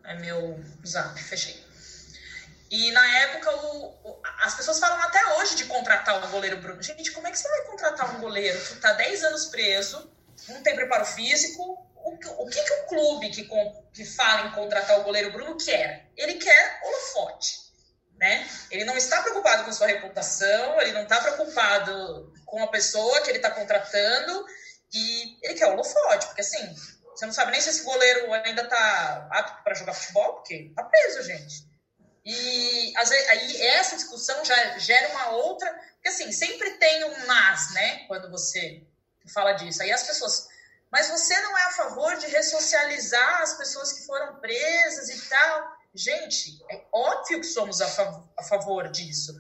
[0.04, 1.64] É meu zap, fechei.
[2.70, 6.82] E na época, o, o, as pessoas falam até hoje de contratar o goleiro Bruno.
[6.82, 10.12] Gente, como é que você vai contratar um goleiro que está 10 anos preso,
[10.50, 11.62] não tem preparo físico?
[11.96, 13.50] O, o que, que o clube que,
[13.94, 16.10] que fala em contratar o goleiro Bruno quer?
[16.18, 17.63] Ele quer holofote?
[18.74, 23.30] Ele não está preocupado com sua reputação, ele não está preocupado com a pessoa que
[23.30, 24.46] ele está contratando
[24.92, 26.76] e ele quer o holofote, porque assim,
[27.16, 30.84] você não sabe nem se esse goleiro ainda está apto para jogar futebol, porque está
[30.84, 31.68] preso, gente.
[32.26, 37.74] E vezes, aí essa discussão já gera uma outra, porque assim, sempre tem um mas,
[37.74, 38.82] né, quando você
[39.32, 39.84] fala disso.
[39.84, 40.48] Aí as pessoas,
[40.92, 45.83] mas você não é a favor de ressocializar as pessoas que foram presas e tal?
[45.96, 49.34] Gente, é óbvio que somos a, fav a favor disso,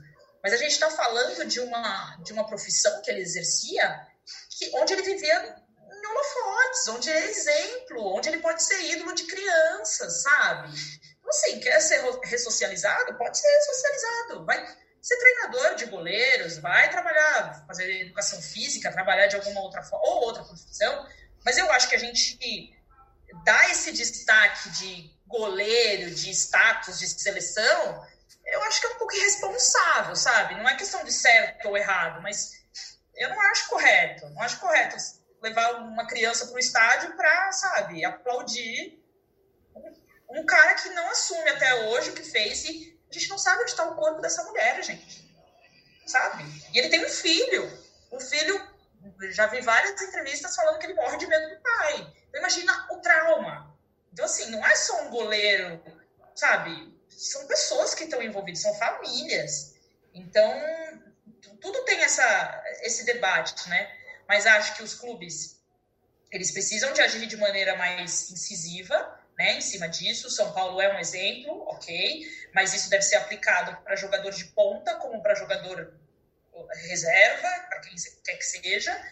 [0.43, 4.07] mas a gente está falando de uma, de uma profissão que ele exercia
[4.57, 5.55] que, onde ele vivia
[5.91, 10.69] em holofotes, onde é exemplo, onde ele pode ser ídolo de crianças, sabe?
[11.17, 13.17] Então, assim, quer ser ressocializado?
[13.17, 14.45] Pode ser ressocializado.
[14.45, 20.05] Vai ser treinador de goleiros, vai trabalhar, fazer educação física, trabalhar de alguma outra forma,
[20.05, 21.07] ou outra profissão.
[21.45, 22.73] Mas eu acho que a gente
[23.43, 28.05] dá esse destaque de goleiro, de status de seleção,
[28.45, 30.55] eu acho que é um pouco irresponsável, sabe?
[30.55, 32.51] Não é questão de certo ou errado, mas
[33.15, 34.29] eu não acho correto.
[34.29, 34.95] Não acho correto
[35.41, 39.03] levar uma criança para o estádio para, sabe, aplaudir
[40.29, 43.61] um, cara que não assume até hoje o que fez e a gente não sabe
[43.61, 45.23] onde está o corpo dessa mulher, gente.
[46.07, 46.43] Sabe?
[46.73, 47.71] E ele tem um filho.
[48.11, 48.59] Um filho,
[49.31, 52.13] já vi várias entrevistas falando que ele morre de medo do pai.
[52.29, 53.72] Então, imagina o trauma
[54.13, 55.83] então, assim, não é só um goleiro,
[56.35, 56.95] sabe?
[57.09, 59.73] São pessoas que estão envolvidas, são famílias.
[60.13, 60.53] Então,
[61.59, 63.91] tudo tem essa, esse debate, né?
[64.27, 65.59] Mas acho que os clubes,
[66.31, 70.29] eles precisam de agir de maneira mais incisiva, né, em cima disso.
[70.29, 72.21] São Paulo é um exemplo, ok,
[72.53, 75.91] mas isso deve ser aplicado para jogador de ponta, como para jogador
[76.87, 79.11] reserva, para quem quer que seja.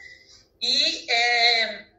[0.62, 1.91] E é,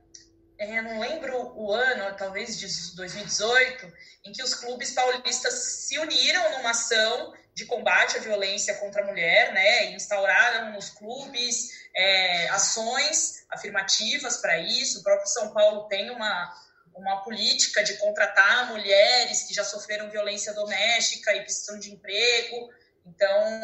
[0.62, 3.92] é, não lembro o ano, talvez de 2018,
[4.24, 9.06] em que os clubes paulistas se uniram numa ação de combate à violência contra a
[9.06, 15.00] mulher, né, e instauraram nos clubes é, ações afirmativas para isso.
[15.00, 16.54] O próprio São Paulo tem uma,
[16.94, 22.70] uma política de contratar mulheres que já sofreram violência doméstica e precisam de emprego.
[23.04, 23.60] Então,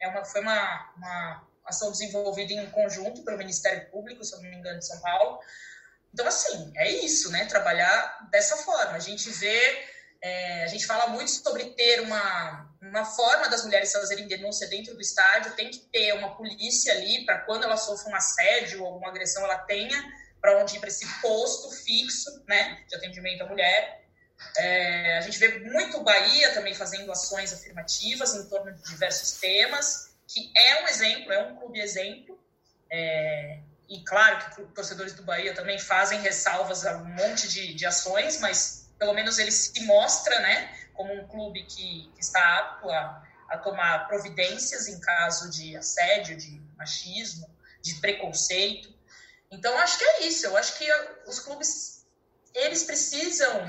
[0.00, 4.50] é uma, foi uma, uma ação desenvolvida em conjunto pelo Ministério Público, se eu não
[4.50, 5.38] me engano, de São Paulo.
[6.12, 7.46] Então, assim, é isso, né?
[7.46, 8.92] Trabalhar dessa forma.
[8.92, 9.84] A gente vê,
[10.20, 14.94] é, a gente fala muito sobre ter uma, uma forma das mulheres fazerem denúncia dentro
[14.94, 18.88] do estádio, tem que ter uma polícia ali para quando ela sofre um assédio ou
[18.88, 19.96] alguma agressão, ela tenha
[20.40, 24.02] para onde ir para esse posto fixo, né, de atendimento à mulher.
[24.56, 30.16] É, a gente vê muito Bahia também fazendo ações afirmativas em torno de diversos temas,
[30.26, 32.36] que é um exemplo, é um clube exemplo.
[32.90, 33.60] É,
[33.92, 38.40] e claro que torcedores do Bahia também fazem ressalvas a um monte de, de ações,
[38.40, 43.22] mas pelo menos ele se mostra, né, como um clube que, que está apto a,
[43.50, 47.46] a tomar providências em caso de assédio, de machismo,
[47.82, 48.88] de preconceito.
[49.50, 50.46] Então, acho que é isso.
[50.46, 50.88] Eu acho que
[51.26, 52.06] os clubes,
[52.54, 53.60] eles precisam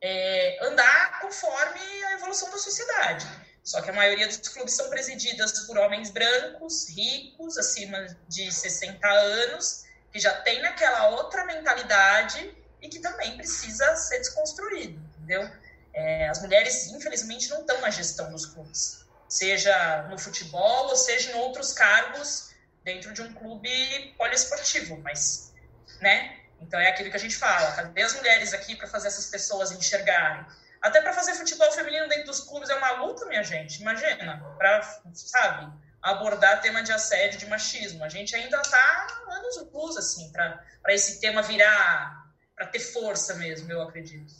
[0.00, 3.26] é, andar conforme a evolução da sociedade.
[3.70, 9.08] Só que a maioria dos clubes são presididas por homens brancos, ricos, acima de 60
[9.08, 12.52] anos, que já tem aquela outra mentalidade
[12.82, 15.48] e que também precisa ser desconstruído, entendeu?
[15.94, 21.30] É, as mulheres, infelizmente, não estão na gestão dos clubes, seja no futebol ou seja
[21.30, 22.50] em outros cargos
[22.82, 25.54] dentro de um clube poliesportivo, mas,
[26.00, 26.40] né?
[26.60, 29.70] Então é aquilo que a gente fala, cadê as mulheres aqui para fazer essas pessoas
[29.70, 30.44] enxergarem?
[30.80, 33.80] Até para fazer futebol feminino dentro dos clubes é uma luta, minha gente.
[33.80, 35.72] Imagina, para, sabe,
[36.02, 38.02] abordar tema de assédio, de machismo.
[38.02, 43.70] A gente ainda está anos luz, assim, para esse tema virar, para ter força mesmo,
[43.70, 44.32] eu acredito.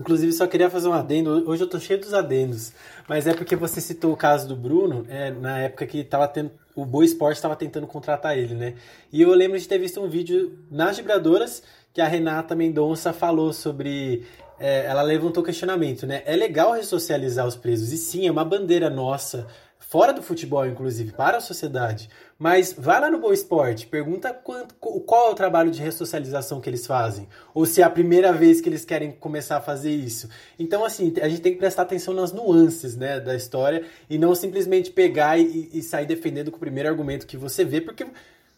[0.00, 1.48] Inclusive, só queria fazer um adendo.
[1.48, 2.72] Hoje eu tô cheio dos adendos.
[3.06, 6.50] Mas é porque você citou o caso do Bruno, é, na época que tava tendo,
[6.74, 8.74] o Boa Esporte estava tentando contratar ele, né?
[9.12, 13.52] E eu lembro de ter visto um vídeo nas vibradoras que a Renata Mendonça falou
[13.52, 14.26] sobre
[14.58, 16.22] é, ela levantou questionamento, né?
[16.24, 19.46] É legal ressocializar os presos, e sim, é uma bandeira nossa,
[19.92, 22.08] fora do futebol, inclusive, para a sociedade.
[22.38, 26.70] Mas vai lá no Boa Esporte, pergunta quanto, qual é o trabalho de ressocialização que
[26.70, 27.28] eles fazem.
[27.52, 30.30] Ou se é a primeira vez que eles querem começar a fazer isso.
[30.58, 34.34] Então, assim, a gente tem que prestar atenção nas nuances né, da história e não
[34.34, 38.06] simplesmente pegar e, e sair defendendo com o primeiro argumento que você vê, porque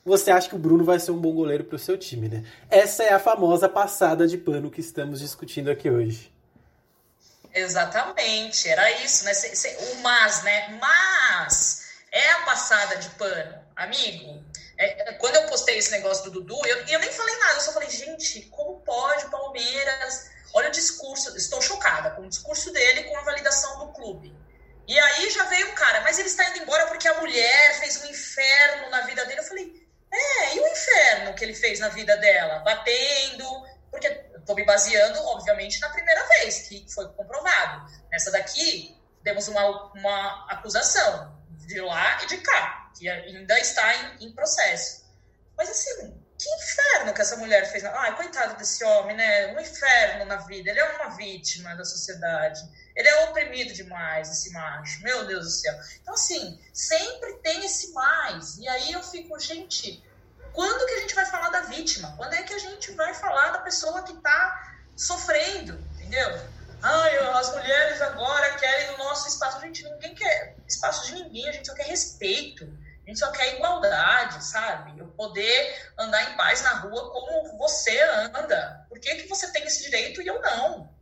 [0.05, 2.45] você acha que o Bruno vai ser um bom goleiro para o seu time, né?
[2.69, 6.33] Essa é a famosa passada de pano que estamos discutindo aqui hoje.
[7.55, 9.33] Exatamente, era isso, né?
[9.93, 10.79] O mas, né?
[10.81, 14.45] Mas é a passada de pano, amigo.
[14.77, 17.73] É, quando eu postei esse negócio do Dudu, eu, eu nem falei nada, eu só
[17.73, 20.31] falei, gente, como pode Palmeiras?
[20.53, 24.35] Olha o discurso, estou chocada com o discurso dele com a validação do clube.
[24.87, 28.03] E aí já veio um cara, mas ele está indo embora porque a mulher fez
[28.03, 29.41] um inferno na vida dele.
[29.41, 29.84] Eu falei,
[30.15, 32.61] é, e o inferno que ele fez na vida dela?
[32.61, 33.45] Batendo.
[33.91, 34.09] Porque
[34.47, 37.91] tô me baseando, obviamente, na primeira vez que foi comprovado.
[38.11, 44.27] Nessa daqui, temos uma, uma acusação de lá e de cá, que ainda está em,
[44.27, 45.05] em processo.
[45.57, 47.85] Mas assim, que inferno que essa mulher fez.
[47.85, 49.55] Ai, coitado desse homem, né?
[49.55, 50.71] Um inferno na vida.
[50.71, 52.61] Ele é uma vítima da sociedade.
[52.95, 55.03] Ele é oprimido demais, esse macho.
[55.03, 55.75] Meu Deus do céu.
[56.01, 58.57] Então, assim, sempre tem esse mais.
[58.59, 60.03] E aí eu fico, gente,
[60.53, 62.15] quando que a gente vai falar da vítima?
[62.17, 65.75] Quando é que a gente vai falar da pessoa que está sofrendo?
[65.95, 66.41] Entendeu?
[66.81, 69.61] Ai, as mulheres agora querem o nosso espaço.
[69.61, 72.65] Gente, ninguém quer espaço de ninguém, a gente só quer respeito.
[73.05, 74.99] A gente só quer igualdade, sabe?
[74.99, 78.87] Eu poder andar em paz na rua como você anda.
[78.89, 80.94] Por que, que você tem esse direito e eu não?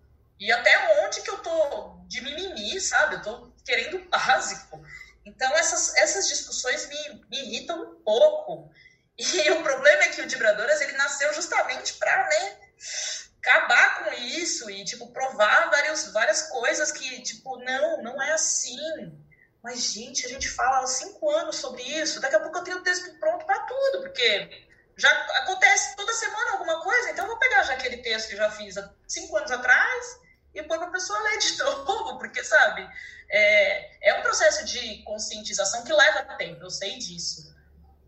[0.42, 3.14] E até onde que eu tô de mimimi, sabe?
[3.14, 4.82] Eu tô querendo o básico.
[5.24, 8.68] Então, essas, essas discussões me, me irritam um pouco.
[9.16, 12.58] E o problema é que o Vibradoras, ele nasceu justamente para, né,
[13.40, 18.76] acabar com isso e, tipo, provar várias, várias coisas que, tipo, não, não é assim
[19.62, 22.20] mas, gente, a gente fala há cinco anos sobre isso.
[22.20, 24.66] Daqui a pouco eu tenho o texto pronto para tudo, porque
[24.96, 27.10] já acontece toda semana alguma coisa.
[27.10, 30.20] Então, eu vou pegar já aquele texto que eu já fiz há cinco anos atrás
[30.54, 32.88] e pôr para a pessoa ler de novo, porque, sabe,
[33.30, 37.52] é, é um processo de conscientização que leva tempo, eu sei disso.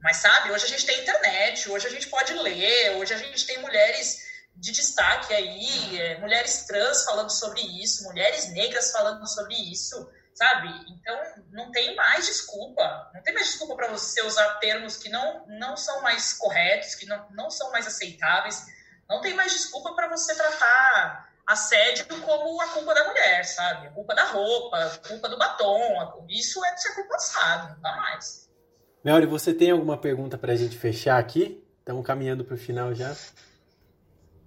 [0.03, 3.47] Mas, sabe, hoje a gente tem internet, hoje a gente pode ler, hoje a gente
[3.47, 4.25] tem mulheres
[4.57, 10.69] de destaque aí, é, mulheres trans falando sobre isso, mulheres negras falando sobre isso sabe?
[10.89, 11.19] Então,
[11.53, 13.11] não tem mais desculpa.
[13.15, 17.07] Não tem mais desculpa para você usar termos que não, não são mais corretos, que
[17.07, 18.67] não, não são mais aceitáveis.
[19.09, 23.89] Não tem mais desculpa para você tratar assédio como a culpa da mulher, sabe?
[23.89, 26.27] A culpa da roupa, a culpa do batom.
[26.29, 28.49] Isso é do século passado, não dá mais.
[29.05, 31.63] Melri, você tem alguma pergunta para a gente fechar aqui?
[31.81, 33.15] Estamos caminhando para o final já.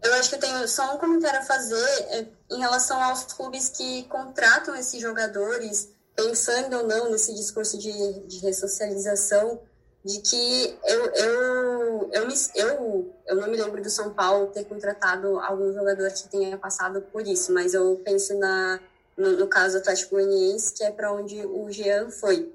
[0.01, 3.69] Eu acho que eu tenho só um comentário a fazer é, em relação aos clubes
[3.69, 7.91] que contratam esses jogadores, pensando ou não nesse discurso de,
[8.27, 9.61] de ressocialização,
[10.03, 14.47] de que eu, eu tipo, eu, me, eu, eu não me lembro do São Paulo
[14.47, 18.79] ter contratado algum jogador que tenha passado por isso, mas eu penso na,
[19.15, 22.53] no, no caso do Atlético Goianiense, que é para onde o Jean foi.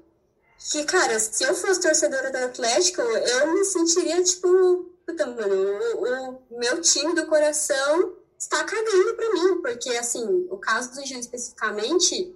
[0.71, 5.55] Que, cara, se eu fosse torcedora do Atlético, eu me sentiria, tipo, puta, mano,
[5.95, 11.05] o, o meu time do coração está cagando para mim, porque, assim, o caso do
[11.05, 12.33] Jean especificamente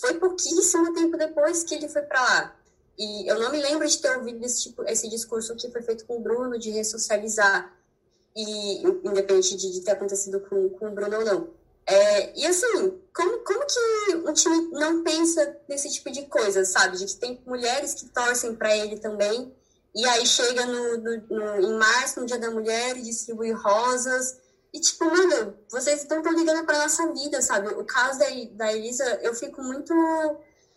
[0.00, 2.56] foi pouquíssimo tempo depois que ele foi para lá.
[2.98, 6.06] E eu não me lembro de ter ouvido esse, tipo, esse discurso que foi feito
[6.06, 7.72] com o Bruno, de ressocializar,
[8.36, 11.48] e independente de, de ter acontecido com, com o Bruno ou não.
[11.86, 16.96] É, e assim, como, como que o time não pensa nesse tipo de coisa, sabe?
[16.96, 19.54] De que tem mulheres que torcem para ele também,
[19.94, 24.38] e aí chega no, no, no, em março, no Dia da Mulher, e distribui rosas.
[24.72, 27.68] E tipo, mano, vocês estão ligando pra nossa vida, sabe?
[27.68, 29.94] O caso da, da Elisa, eu fico muito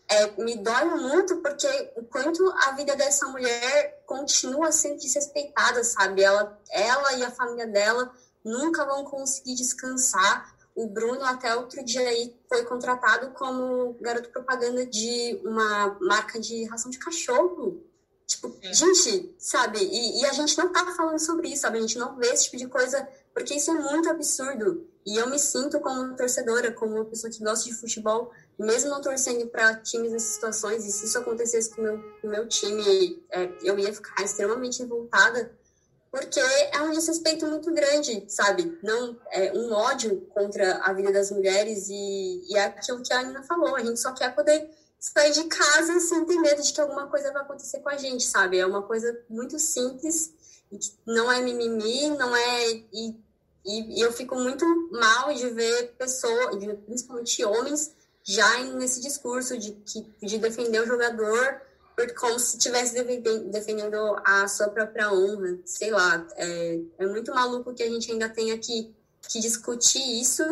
[0.10, 6.24] é, me dói muito porque o quanto a vida dessa mulher continua sendo desrespeitada, sabe?
[6.24, 8.12] Ela, ela e a família dela
[8.43, 10.55] nunca vão conseguir descansar.
[10.74, 16.64] O Bruno, até outro dia aí, foi contratado como garoto propaganda de uma marca de
[16.66, 17.84] ração de cachorro.
[18.74, 19.80] Gente, sabe?
[19.80, 21.78] E, e, a gente não tá falando sobre isso, sabe?
[21.78, 24.88] A gente não vê esse tipo de coisa, porque isso é muito absurdo.
[25.05, 29.01] E eu me sinto como torcedora, como uma pessoa que gosta de futebol, mesmo não
[29.01, 33.24] torcendo para times nessas situações, e se isso acontecesse com o meu, com meu time,
[33.32, 35.51] é, eu ia ficar extremamente revoltada,
[36.11, 38.78] porque é um desrespeito muito grande, sabe?
[38.82, 43.20] Não é um ódio contra a vida das mulheres e, e é aquilo que a
[43.20, 44.70] Anina falou, a gente só quer poder
[45.00, 48.24] sair de casa sem ter medo de que alguma coisa vai acontecer com a gente,
[48.24, 48.58] sabe?
[48.58, 50.36] É uma coisa muito simples
[51.06, 53.16] não é mimimi, não é e,
[53.66, 57.93] e, e eu fico muito mal de ver pessoas, principalmente homens,
[58.24, 59.72] já nesse discurso de,
[60.22, 61.62] de defender o jogador
[62.20, 62.93] como se estivesse
[63.50, 68.30] defendendo a sua própria honra, sei lá, é, é muito maluco que a gente ainda
[68.30, 68.93] tenha que,
[69.28, 70.43] que discutir isso,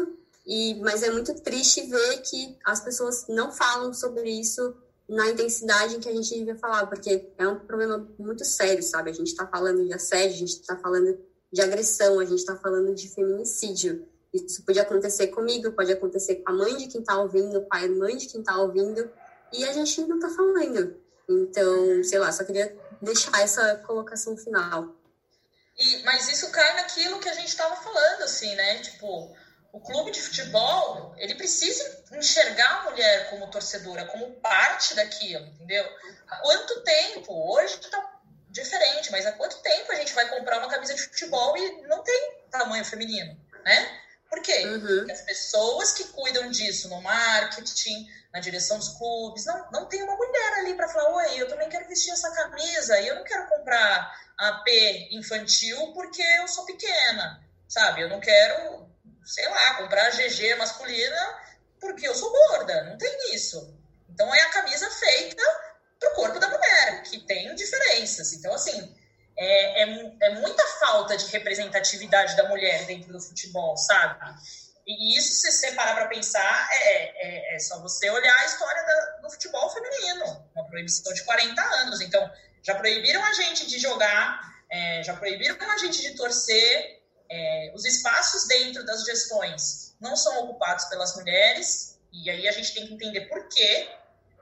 [0.45, 4.75] e, mas é muito triste ver que as pessoas não falam sobre isso
[5.07, 9.11] na intensidade em que a gente devia falar, porque é um problema muito sério, sabe?
[9.11, 11.19] A gente está falando de assédio, a gente está falando
[11.51, 14.07] de agressão, a gente está falando de feminicídio.
[14.33, 17.87] Isso pode acontecer comigo, pode acontecer com a mãe de quem está ouvindo, o pai
[17.87, 19.09] mãe de quem está ouvindo,
[19.53, 20.95] e a gente não está falando.
[21.29, 24.95] Então, sei lá, só queria deixar essa colocação final.
[25.77, 28.79] E, mas isso cai naquilo que a gente estava falando, assim, né?
[28.79, 29.35] Tipo,
[29.75, 35.85] o clube de futebol, ele precisa enxergar a mulher como torcedora, como parte daquilo, entendeu?
[36.29, 37.53] Há quanto tempo?
[37.53, 41.57] Hoje está diferente, mas há quanto tempo a gente vai comprar uma camisa de futebol
[41.57, 44.01] e não tem tamanho feminino, né?
[44.29, 44.65] Por quê?
[44.65, 44.79] Uhum.
[44.79, 50.01] Porque as pessoas que cuidam disso no marketing, na direção dos clubes, não, não tem
[50.03, 53.25] uma mulher ali para falar: oi, eu também quero vestir essa camisa e eu não
[53.25, 58.03] quero comprar a P infantil porque eu sou pequena, sabe?
[58.03, 58.89] Eu não quero,
[59.25, 61.39] sei lá, comprar GG masculina
[61.79, 62.83] porque eu sou gorda.
[62.83, 63.75] Não tem isso.
[64.09, 65.43] Então é a camisa feita
[65.99, 68.33] para o corpo da mulher, que tem diferenças.
[68.33, 68.95] Então, assim,
[69.37, 74.19] é, é, é, muita falta de representatividade da mulher dentro do futebol, sabe?
[74.87, 78.83] E isso, se você parar para pensar, é, é, é, só você olhar a história
[78.83, 82.01] da, do futebol feminino, uma proibição de 40 anos.
[82.01, 82.31] Então,
[82.63, 87.85] já proibiram a gente de jogar, é, já proibiram a gente de torcer, é, os
[87.85, 92.93] espaços dentro das gestões não são ocupados pelas mulheres, e aí a gente tem que
[92.93, 93.89] entender por quê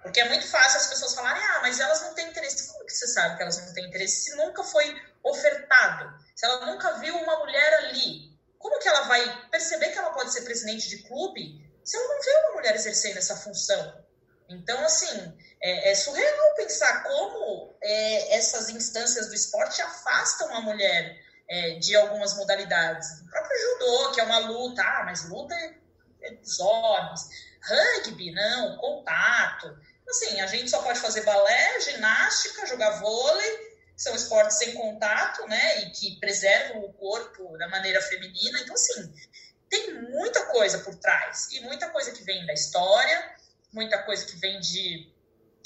[0.04, 2.68] porque é muito fácil as pessoas falarem, ah, mas elas não têm interesse.
[2.68, 6.14] Como que você sabe que elas não têm interesse se nunca foi ofertado?
[6.36, 8.38] Se ela nunca viu uma mulher ali?
[8.60, 12.22] Como que ela vai perceber que ela pode ser presidente de clube se ela não
[12.22, 14.04] vê uma mulher exercendo essa função?
[14.50, 21.18] Então, assim, é, é surreal pensar como é, essas instâncias do esporte afastam a mulher
[21.54, 23.22] é, de algumas modalidades.
[23.22, 25.76] O próprio judô, que é uma luta, ah, mas luta é,
[26.24, 27.30] é dos homens.
[27.62, 29.78] Rugby, não, contato.
[30.10, 35.84] Assim, a gente só pode fazer balé, ginástica, jogar vôlei, são esportes sem contato, né,
[35.84, 38.60] e que preservam o corpo da maneira feminina.
[38.62, 39.14] Então, assim,
[39.70, 43.36] tem muita coisa por trás e muita coisa que vem da história,
[43.72, 45.13] muita coisa que vem de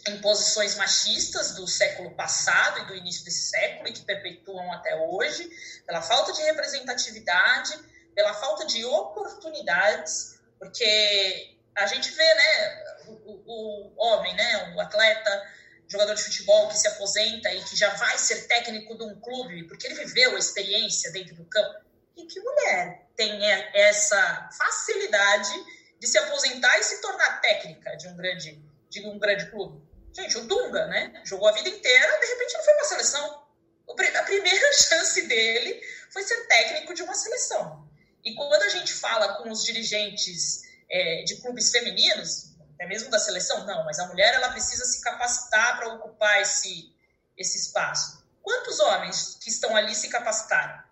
[0.09, 5.49] imposições machistas do século passado e do início desse século e que perpetuam até hoje,
[5.85, 7.77] pela falta de representatividade,
[8.15, 15.47] pela falta de oportunidades, porque a gente vê, né, o, o, homem, né, o atleta,
[15.87, 19.63] jogador de futebol que se aposenta e que já vai ser técnico de um clube,
[19.67, 21.85] porque ele viveu a experiência dentro do campo.
[22.17, 23.39] E que mulher tem
[23.73, 25.53] essa facilidade
[25.99, 29.86] de se aposentar e se tornar técnica de um grande, de um grande clube?
[30.17, 31.21] Gente, o Dunga, né?
[31.23, 33.47] Jogou a vida inteira, de repente não foi uma seleção.
[33.87, 35.79] a primeira chance dele
[36.11, 37.87] foi ser técnico de uma seleção.
[38.25, 43.19] E quando a gente fala com os dirigentes é, de clubes femininos, até mesmo da
[43.19, 46.91] seleção, não, mas a mulher ela precisa se capacitar para ocupar esse,
[47.37, 48.25] esse espaço.
[48.41, 50.83] Quantos homens que estão ali se capacitaram?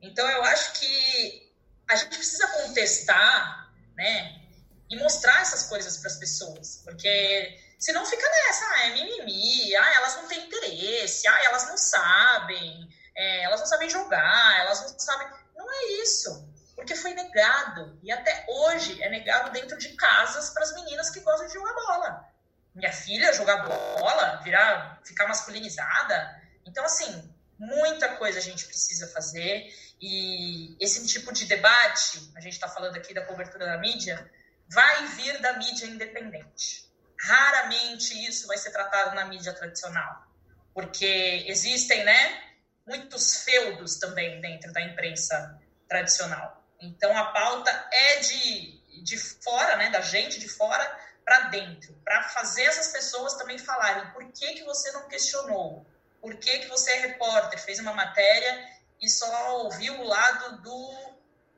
[0.00, 1.52] Então eu acho que
[1.88, 4.40] a gente precisa contestar, né,
[4.88, 9.94] e mostrar essas coisas para as pessoas, porque senão fica nessa, ah, é mimimi, ah,
[9.96, 14.98] elas não têm interesse, ah, elas não sabem, é, elas não sabem jogar, elas não
[14.98, 15.26] sabem.
[15.56, 20.62] Não é isso, porque foi negado e até hoje é negado dentro de casas para
[20.62, 22.24] as meninas que gostam de jogar bola.
[22.72, 26.40] Minha filha jogar bola, virar, ficar masculinizada.
[26.64, 32.54] Então, assim, muita coisa a gente precisa fazer e esse tipo de debate, a gente
[32.54, 34.30] está falando aqui da cobertura da mídia,
[34.68, 36.91] vai vir da mídia independente.
[37.22, 40.26] Raramente isso vai ser tratado na mídia tradicional,
[40.74, 42.42] porque existem, né,
[42.86, 46.62] muitos feudos também dentro da imprensa tradicional.
[46.80, 50.84] Então a pauta é de, de fora, né, da gente de fora
[51.24, 55.86] para dentro, para fazer essas pessoas também falarem por que, que você não questionou,
[56.20, 58.68] por que, que você é repórter, fez uma matéria
[59.00, 61.11] e só ouviu o lado do,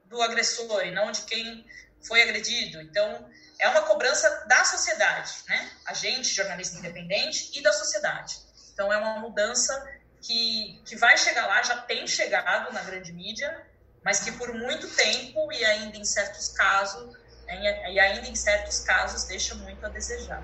[0.07, 1.65] do agressor e não de quem
[2.07, 2.81] foi agredido.
[2.81, 3.29] Então,
[3.59, 5.71] é uma cobrança da sociedade, né?
[5.87, 8.37] A gente, jornalista independente, e da sociedade.
[8.73, 9.73] Então, é uma mudança
[10.21, 13.63] que, que vai chegar lá, já tem chegado na grande mídia,
[14.05, 18.81] mas que por muito tempo e ainda em certos casos, né, e ainda em certos
[18.81, 20.43] casos, deixa muito a desejar.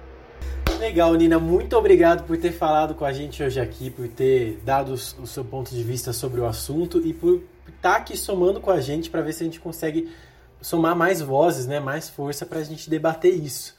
[0.79, 4.93] Legal, Nina, muito obrigado por ter falado com a gente hoje aqui, por ter dado
[4.95, 7.43] o seu ponto de vista sobre o assunto e por
[7.81, 10.13] estar aqui somando com a gente para ver se a gente consegue
[10.61, 13.75] somar mais vozes, né, mais força para a gente debater isso.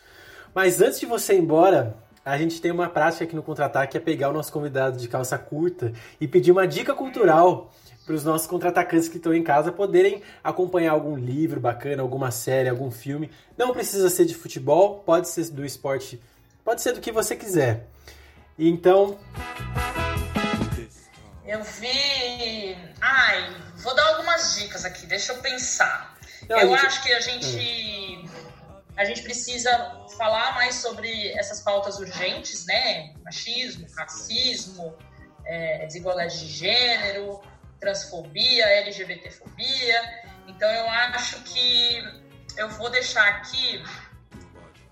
[0.56, 1.96] Mas antes de você ir embora,
[2.26, 5.38] a gente tem uma prática aqui no Contra-Ataque, é pegar o nosso convidado de calça
[5.38, 7.72] curta e pedir uma dica cultural
[8.04, 12.68] para os nossos contra-atacantes que estão em casa poderem acompanhar algum livro bacana, alguma série,
[12.68, 13.30] algum filme.
[13.56, 16.20] Não precisa ser de futebol, pode ser do esporte,
[16.66, 17.88] pode ser do que você quiser.
[18.58, 19.18] Então...
[21.46, 22.76] Eu vi...
[23.00, 26.18] Ai, vou dar algumas dicas aqui, deixa eu pensar.
[26.50, 28.26] Eu acho que a gente
[28.98, 29.72] a gente precisa
[30.18, 33.14] falar mais sobre essas pautas urgentes, né?
[33.24, 34.98] Machismo, racismo,
[35.46, 37.42] é, desigualdade de gênero,
[37.80, 40.24] transfobia, LGBTfobia.
[40.48, 42.04] Então eu acho que
[42.58, 43.84] eu vou deixar aqui.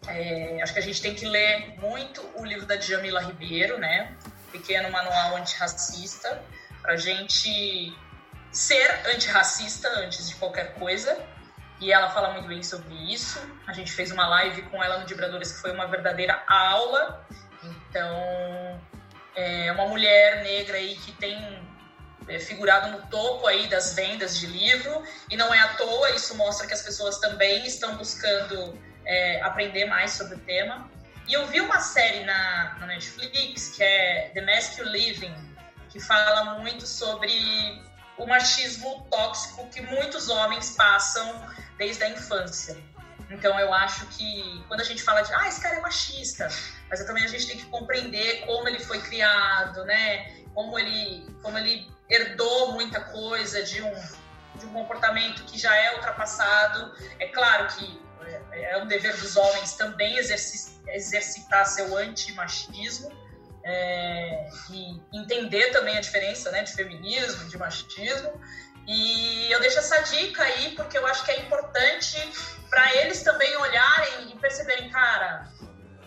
[0.07, 4.15] É, acho que a gente tem que ler muito o livro da Djamila Ribeiro, né?
[4.51, 6.41] Pequeno Manual Antirracista,
[6.81, 7.93] para a gente
[8.51, 11.17] ser antirracista antes de qualquer coisa
[11.79, 13.39] e ela fala muito bem sobre isso.
[13.65, 17.25] A gente fez uma live com ela no Vibradores que foi uma verdadeira aula.
[17.63, 18.81] Então,
[19.35, 21.37] é uma mulher negra aí que tem
[22.27, 26.11] é, figurado no topo aí das vendas de livro e não é à toa.
[26.11, 30.89] Isso mostra que as pessoas também estão buscando é, aprender mais sobre o tema.
[31.27, 35.35] E eu vi uma série na, na Netflix que é The Mask You Living,
[35.89, 37.81] que fala muito sobre
[38.19, 41.47] o machismo tóxico que muitos homens passam
[41.77, 42.77] desde a infância.
[43.29, 46.47] Então eu acho que quando a gente fala de ah, esse cara é machista,
[46.89, 50.43] mas também a gente tem que compreender como ele foi criado, né?
[50.53, 53.93] Como ele, como ele herdou muita coisa de um,
[54.55, 56.93] de um comportamento que já é ultrapassado.
[57.19, 58.01] É claro que
[58.51, 63.11] é, é um dever dos homens também exercitar seu antimachismo,
[63.69, 68.41] é, e entender também a diferença né, de feminismo, de machismo.
[68.87, 72.17] E eu deixo essa dica aí porque eu acho que é importante
[72.69, 75.47] para eles também olharem e perceberem, cara,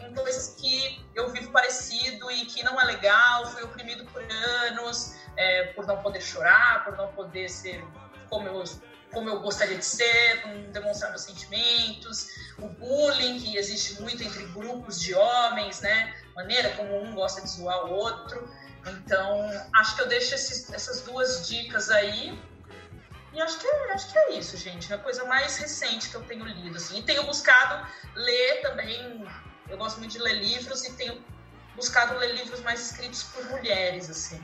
[0.01, 4.23] tem coisas que eu vivo parecido e que não é legal, fui oprimido por
[4.67, 7.85] anos, é, por não poder chorar, por não poder ser
[8.29, 8.65] como eu
[9.13, 14.43] como eu gostaria de ser, não demonstrar meus sentimentos, o bullying que existe muito entre
[14.47, 16.15] grupos de homens, né?
[16.35, 18.49] Maneira como um gosta de zoar o outro.
[18.87, 22.39] Então, acho que eu deixo esses, essas duas dicas aí.
[23.33, 24.93] E acho que, é, acho que é isso, gente.
[24.93, 26.77] É a coisa mais recente que eu tenho lido.
[26.77, 26.99] Assim.
[26.99, 29.27] E tenho buscado ler também.
[29.69, 31.23] Eu gosto muito de ler livros e tenho
[31.75, 34.43] buscado ler livros mais escritos por mulheres, assim.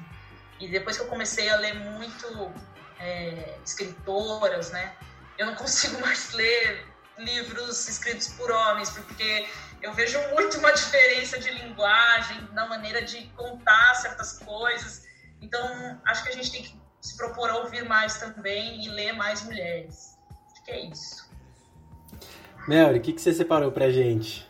[0.60, 2.52] E depois que eu comecei a ler muito
[2.98, 4.94] é, escritoras, né?
[5.36, 6.86] Eu não consigo mais ler
[7.18, 9.48] livros escritos por homens, porque
[9.82, 15.06] eu vejo muito uma diferença de linguagem, na maneira de contar certas coisas.
[15.40, 19.12] Então, acho que a gente tem que se propor a ouvir mais também e ler
[19.12, 20.16] mais mulheres.
[20.52, 21.28] Acho que é isso.
[22.66, 24.48] Melry, o que, que você separou pra gente?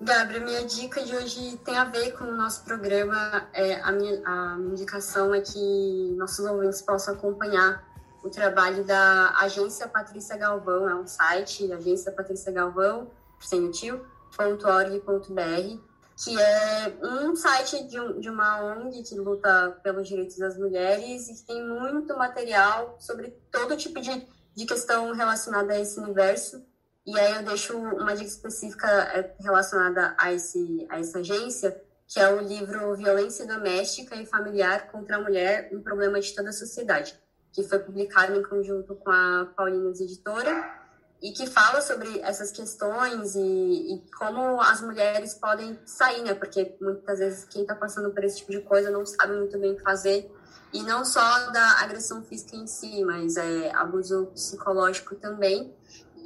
[0.00, 3.48] Gabriel, minha dica de hoje tem a ver com o nosso programa.
[3.52, 7.82] É, a, minha, a minha indicação é que nossos ouvintes possam acompanhar
[8.22, 13.10] o trabalho da Agência Patrícia Galvão, é um site, Agência Patrícia Galvão,
[13.40, 14.04] sem o tio,
[14.38, 15.78] .org.br,
[16.16, 21.28] que é um site de, um, de uma ONG que luta pelos direitos das mulheres
[21.28, 26.64] e que tem muito material sobre todo tipo de, de questão relacionada a esse universo.
[27.06, 32.20] E aí eu deixo uma dica específica é, relacionada a, esse, a essa agência, que
[32.20, 36.52] é o livro Violência Doméstica e Familiar contra a Mulher, um problema de toda a
[36.52, 37.18] sociedade,
[37.52, 40.83] que foi publicado em conjunto com a Paulinas Editora
[41.24, 46.34] e que fala sobre essas questões e, e, como as mulheres podem sair, né?
[46.34, 49.72] Porque muitas vezes quem está passando por esse tipo de coisa não sabe muito bem
[49.72, 50.30] o que fazer.
[50.70, 55.74] E não só da agressão física em si, mas é abuso psicológico também.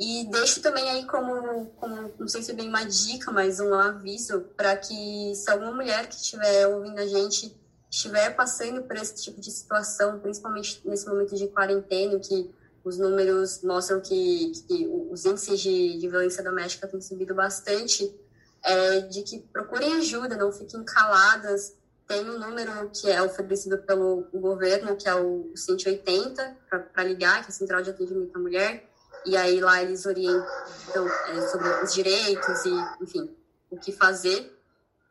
[0.01, 3.75] E deixo também aí como, como, não sei se é bem uma dica, mas um
[3.75, 7.57] aviso para que se alguma mulher que estiver ouvindo a gente
[7.89, 12.53] estiver passando por esse tipo de situação, principalmente nesse momento de quarentena, que
[12.89, 18.19] os números mostram que, que os índices de, de, violência doméstica têm subido bastante,
[18.63, 21.77] é, de que procurem ajuda, não fiquem caladas.
[22.07, 26.57] Tem um número que é oferecido pelo governo, que é o 180,
[26.93, 28.89] para ligar, que é a Central de Atendimento à Mulher,
[29.27, 33.37] e aí lá eles orientam é, sobre os direitos e, enfim,
[33.71, 34.59] o que fazer.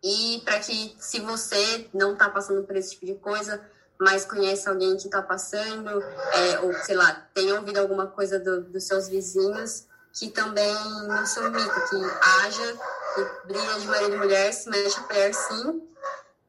[0.04, 3.62] E para que, se você não está passando por esse tipo de coisa,
[4.00, 8.62] mas conhece alguém que está passando, é, ou sei lá, tem ouvido alguma coisa do,
[8.62, 10.74] dos seus vizinhos, que também
[11.08, 12.78] não se omita, que haja,
[13.16, 15.82] que briga de marido e mulher, se mexe a colher sim.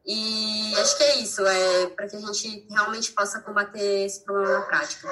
[0.06, 4.60] E acho que é isso, é para que a gente realmente possa combater esse problema
[4.60, 5.08] na prática.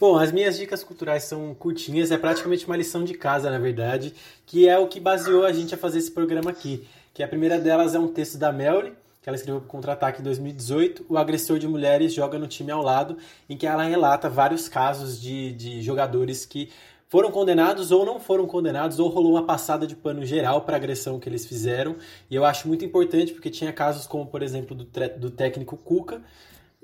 [0.00, 4.12] Bom, as minhas dicas culturais são curtinhas, é praticamente uma lição de casa, na verdade,
[4.44, 6.88] que é o que baseou a gente a fazer esse programa aqui.
[7.14, 10.20] Que a primeira delas é um texto da Melly, que ela escreveu para o Contra-Ataque
[10.20, 13.16] em 2018, O Agressor de Mulheres Joga no Time ao Lado,
[13.48, 16.68] em que ela relata vários casos de, de jogadores que
[17.08, 20.78] foram condenados ou não foram condenados, ou rolou uma passada de pano geral para a
[20.78, 21.94] agressão que eles fizeram.
[22.28, 24.86] E eu acho muito importante, porque tinha casos como, por exemplo, do,
[25.18, 26.22] do técnico Cuca,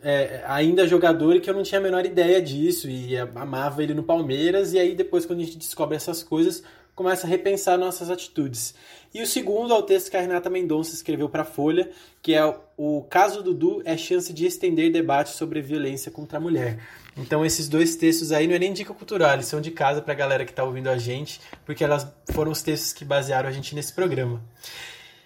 [0.00, 3.94] é, ainda jogador e que eu não tinha a menor ideia disso e amava ele
[3.94, 4.74] no Palmeiras.
[4.74, 6.62] E aí, depois, quando a gente descobre essas coisas,
[6.94, 8.74] começa a repensar nossas atitudes.
[9.12, 11.90] E o segundo é o texto que a Renata Mendonça escreveu para a Folha,
[12.22, 16.78] que é o caso Dudu é chance de estender debate sobre violência contra a mulher.
[17.16, 20.12] Então esses dois textos aí não é nem dica cultural, eles são de casa para
[20.12, 23.52] a galera que está ouvindo a gente, porque elas foram os textos que basearam a
[23.52, 24.42] gente nesse programa.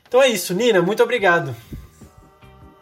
[0.06, 1.54] Então é isso, Nina, muito obrigado.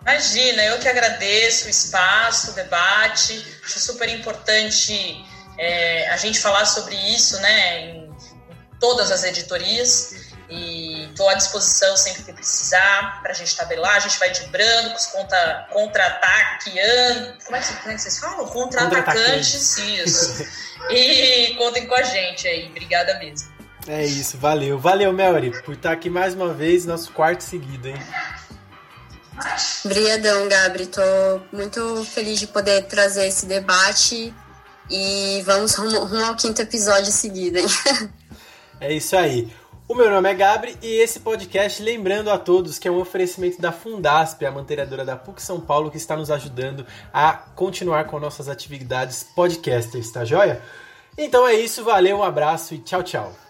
[0.03, 5.25] Imagina, eu que agradeço o espaço, o debate, acho super importante
[5.59, 8.11] é, a gente falar sobre isso, né, em
[8.81, 10.80] todas as editorias e
[11.21, 13.97] estou à disposição sempre que precisar para a gente tabelar.
[13.97, 16.71] A gente vai de brancos, contra, contra-ataque,
[17.45, 18.47] como, é que, como é que vocês falam?
[18.47, 20.47] Contra-atacantes, isso.
[20.89, 22.69] e contem com a gente aí.
[22.71, 23.51] Obrigada mesmo.
[23.87, 24.79] É isso, valeu.
[24.79, 28.03] Valeu, Melody, por estar aqui mais uma vez, nosso quarto seguido, hein?
[29.85, 30.87] Obrigadão, Gabri.
[30.87, 31.03] Tô
[31.53, 34.35] muito feliz de poder trazer esse debate
[34.91, 37.67] e vamos rumo, rumo ao quinto episódio seguido, hein?
[38.81, 39.53] É isso aí.
[39.91, 43.61] O meu nome é Gabri e esse podcast, lembrando a todos que é um oferecimento
[43.61, 48.21] da Fundasp, a mantenedora da PUC São Paulo, que está nos ajudando a continuar com
[48.21, 50.63] nossas atividades podcasters, tá joia?
[51.19, 53.50] Então é isso, valeu, um abraço e tchau, tchau.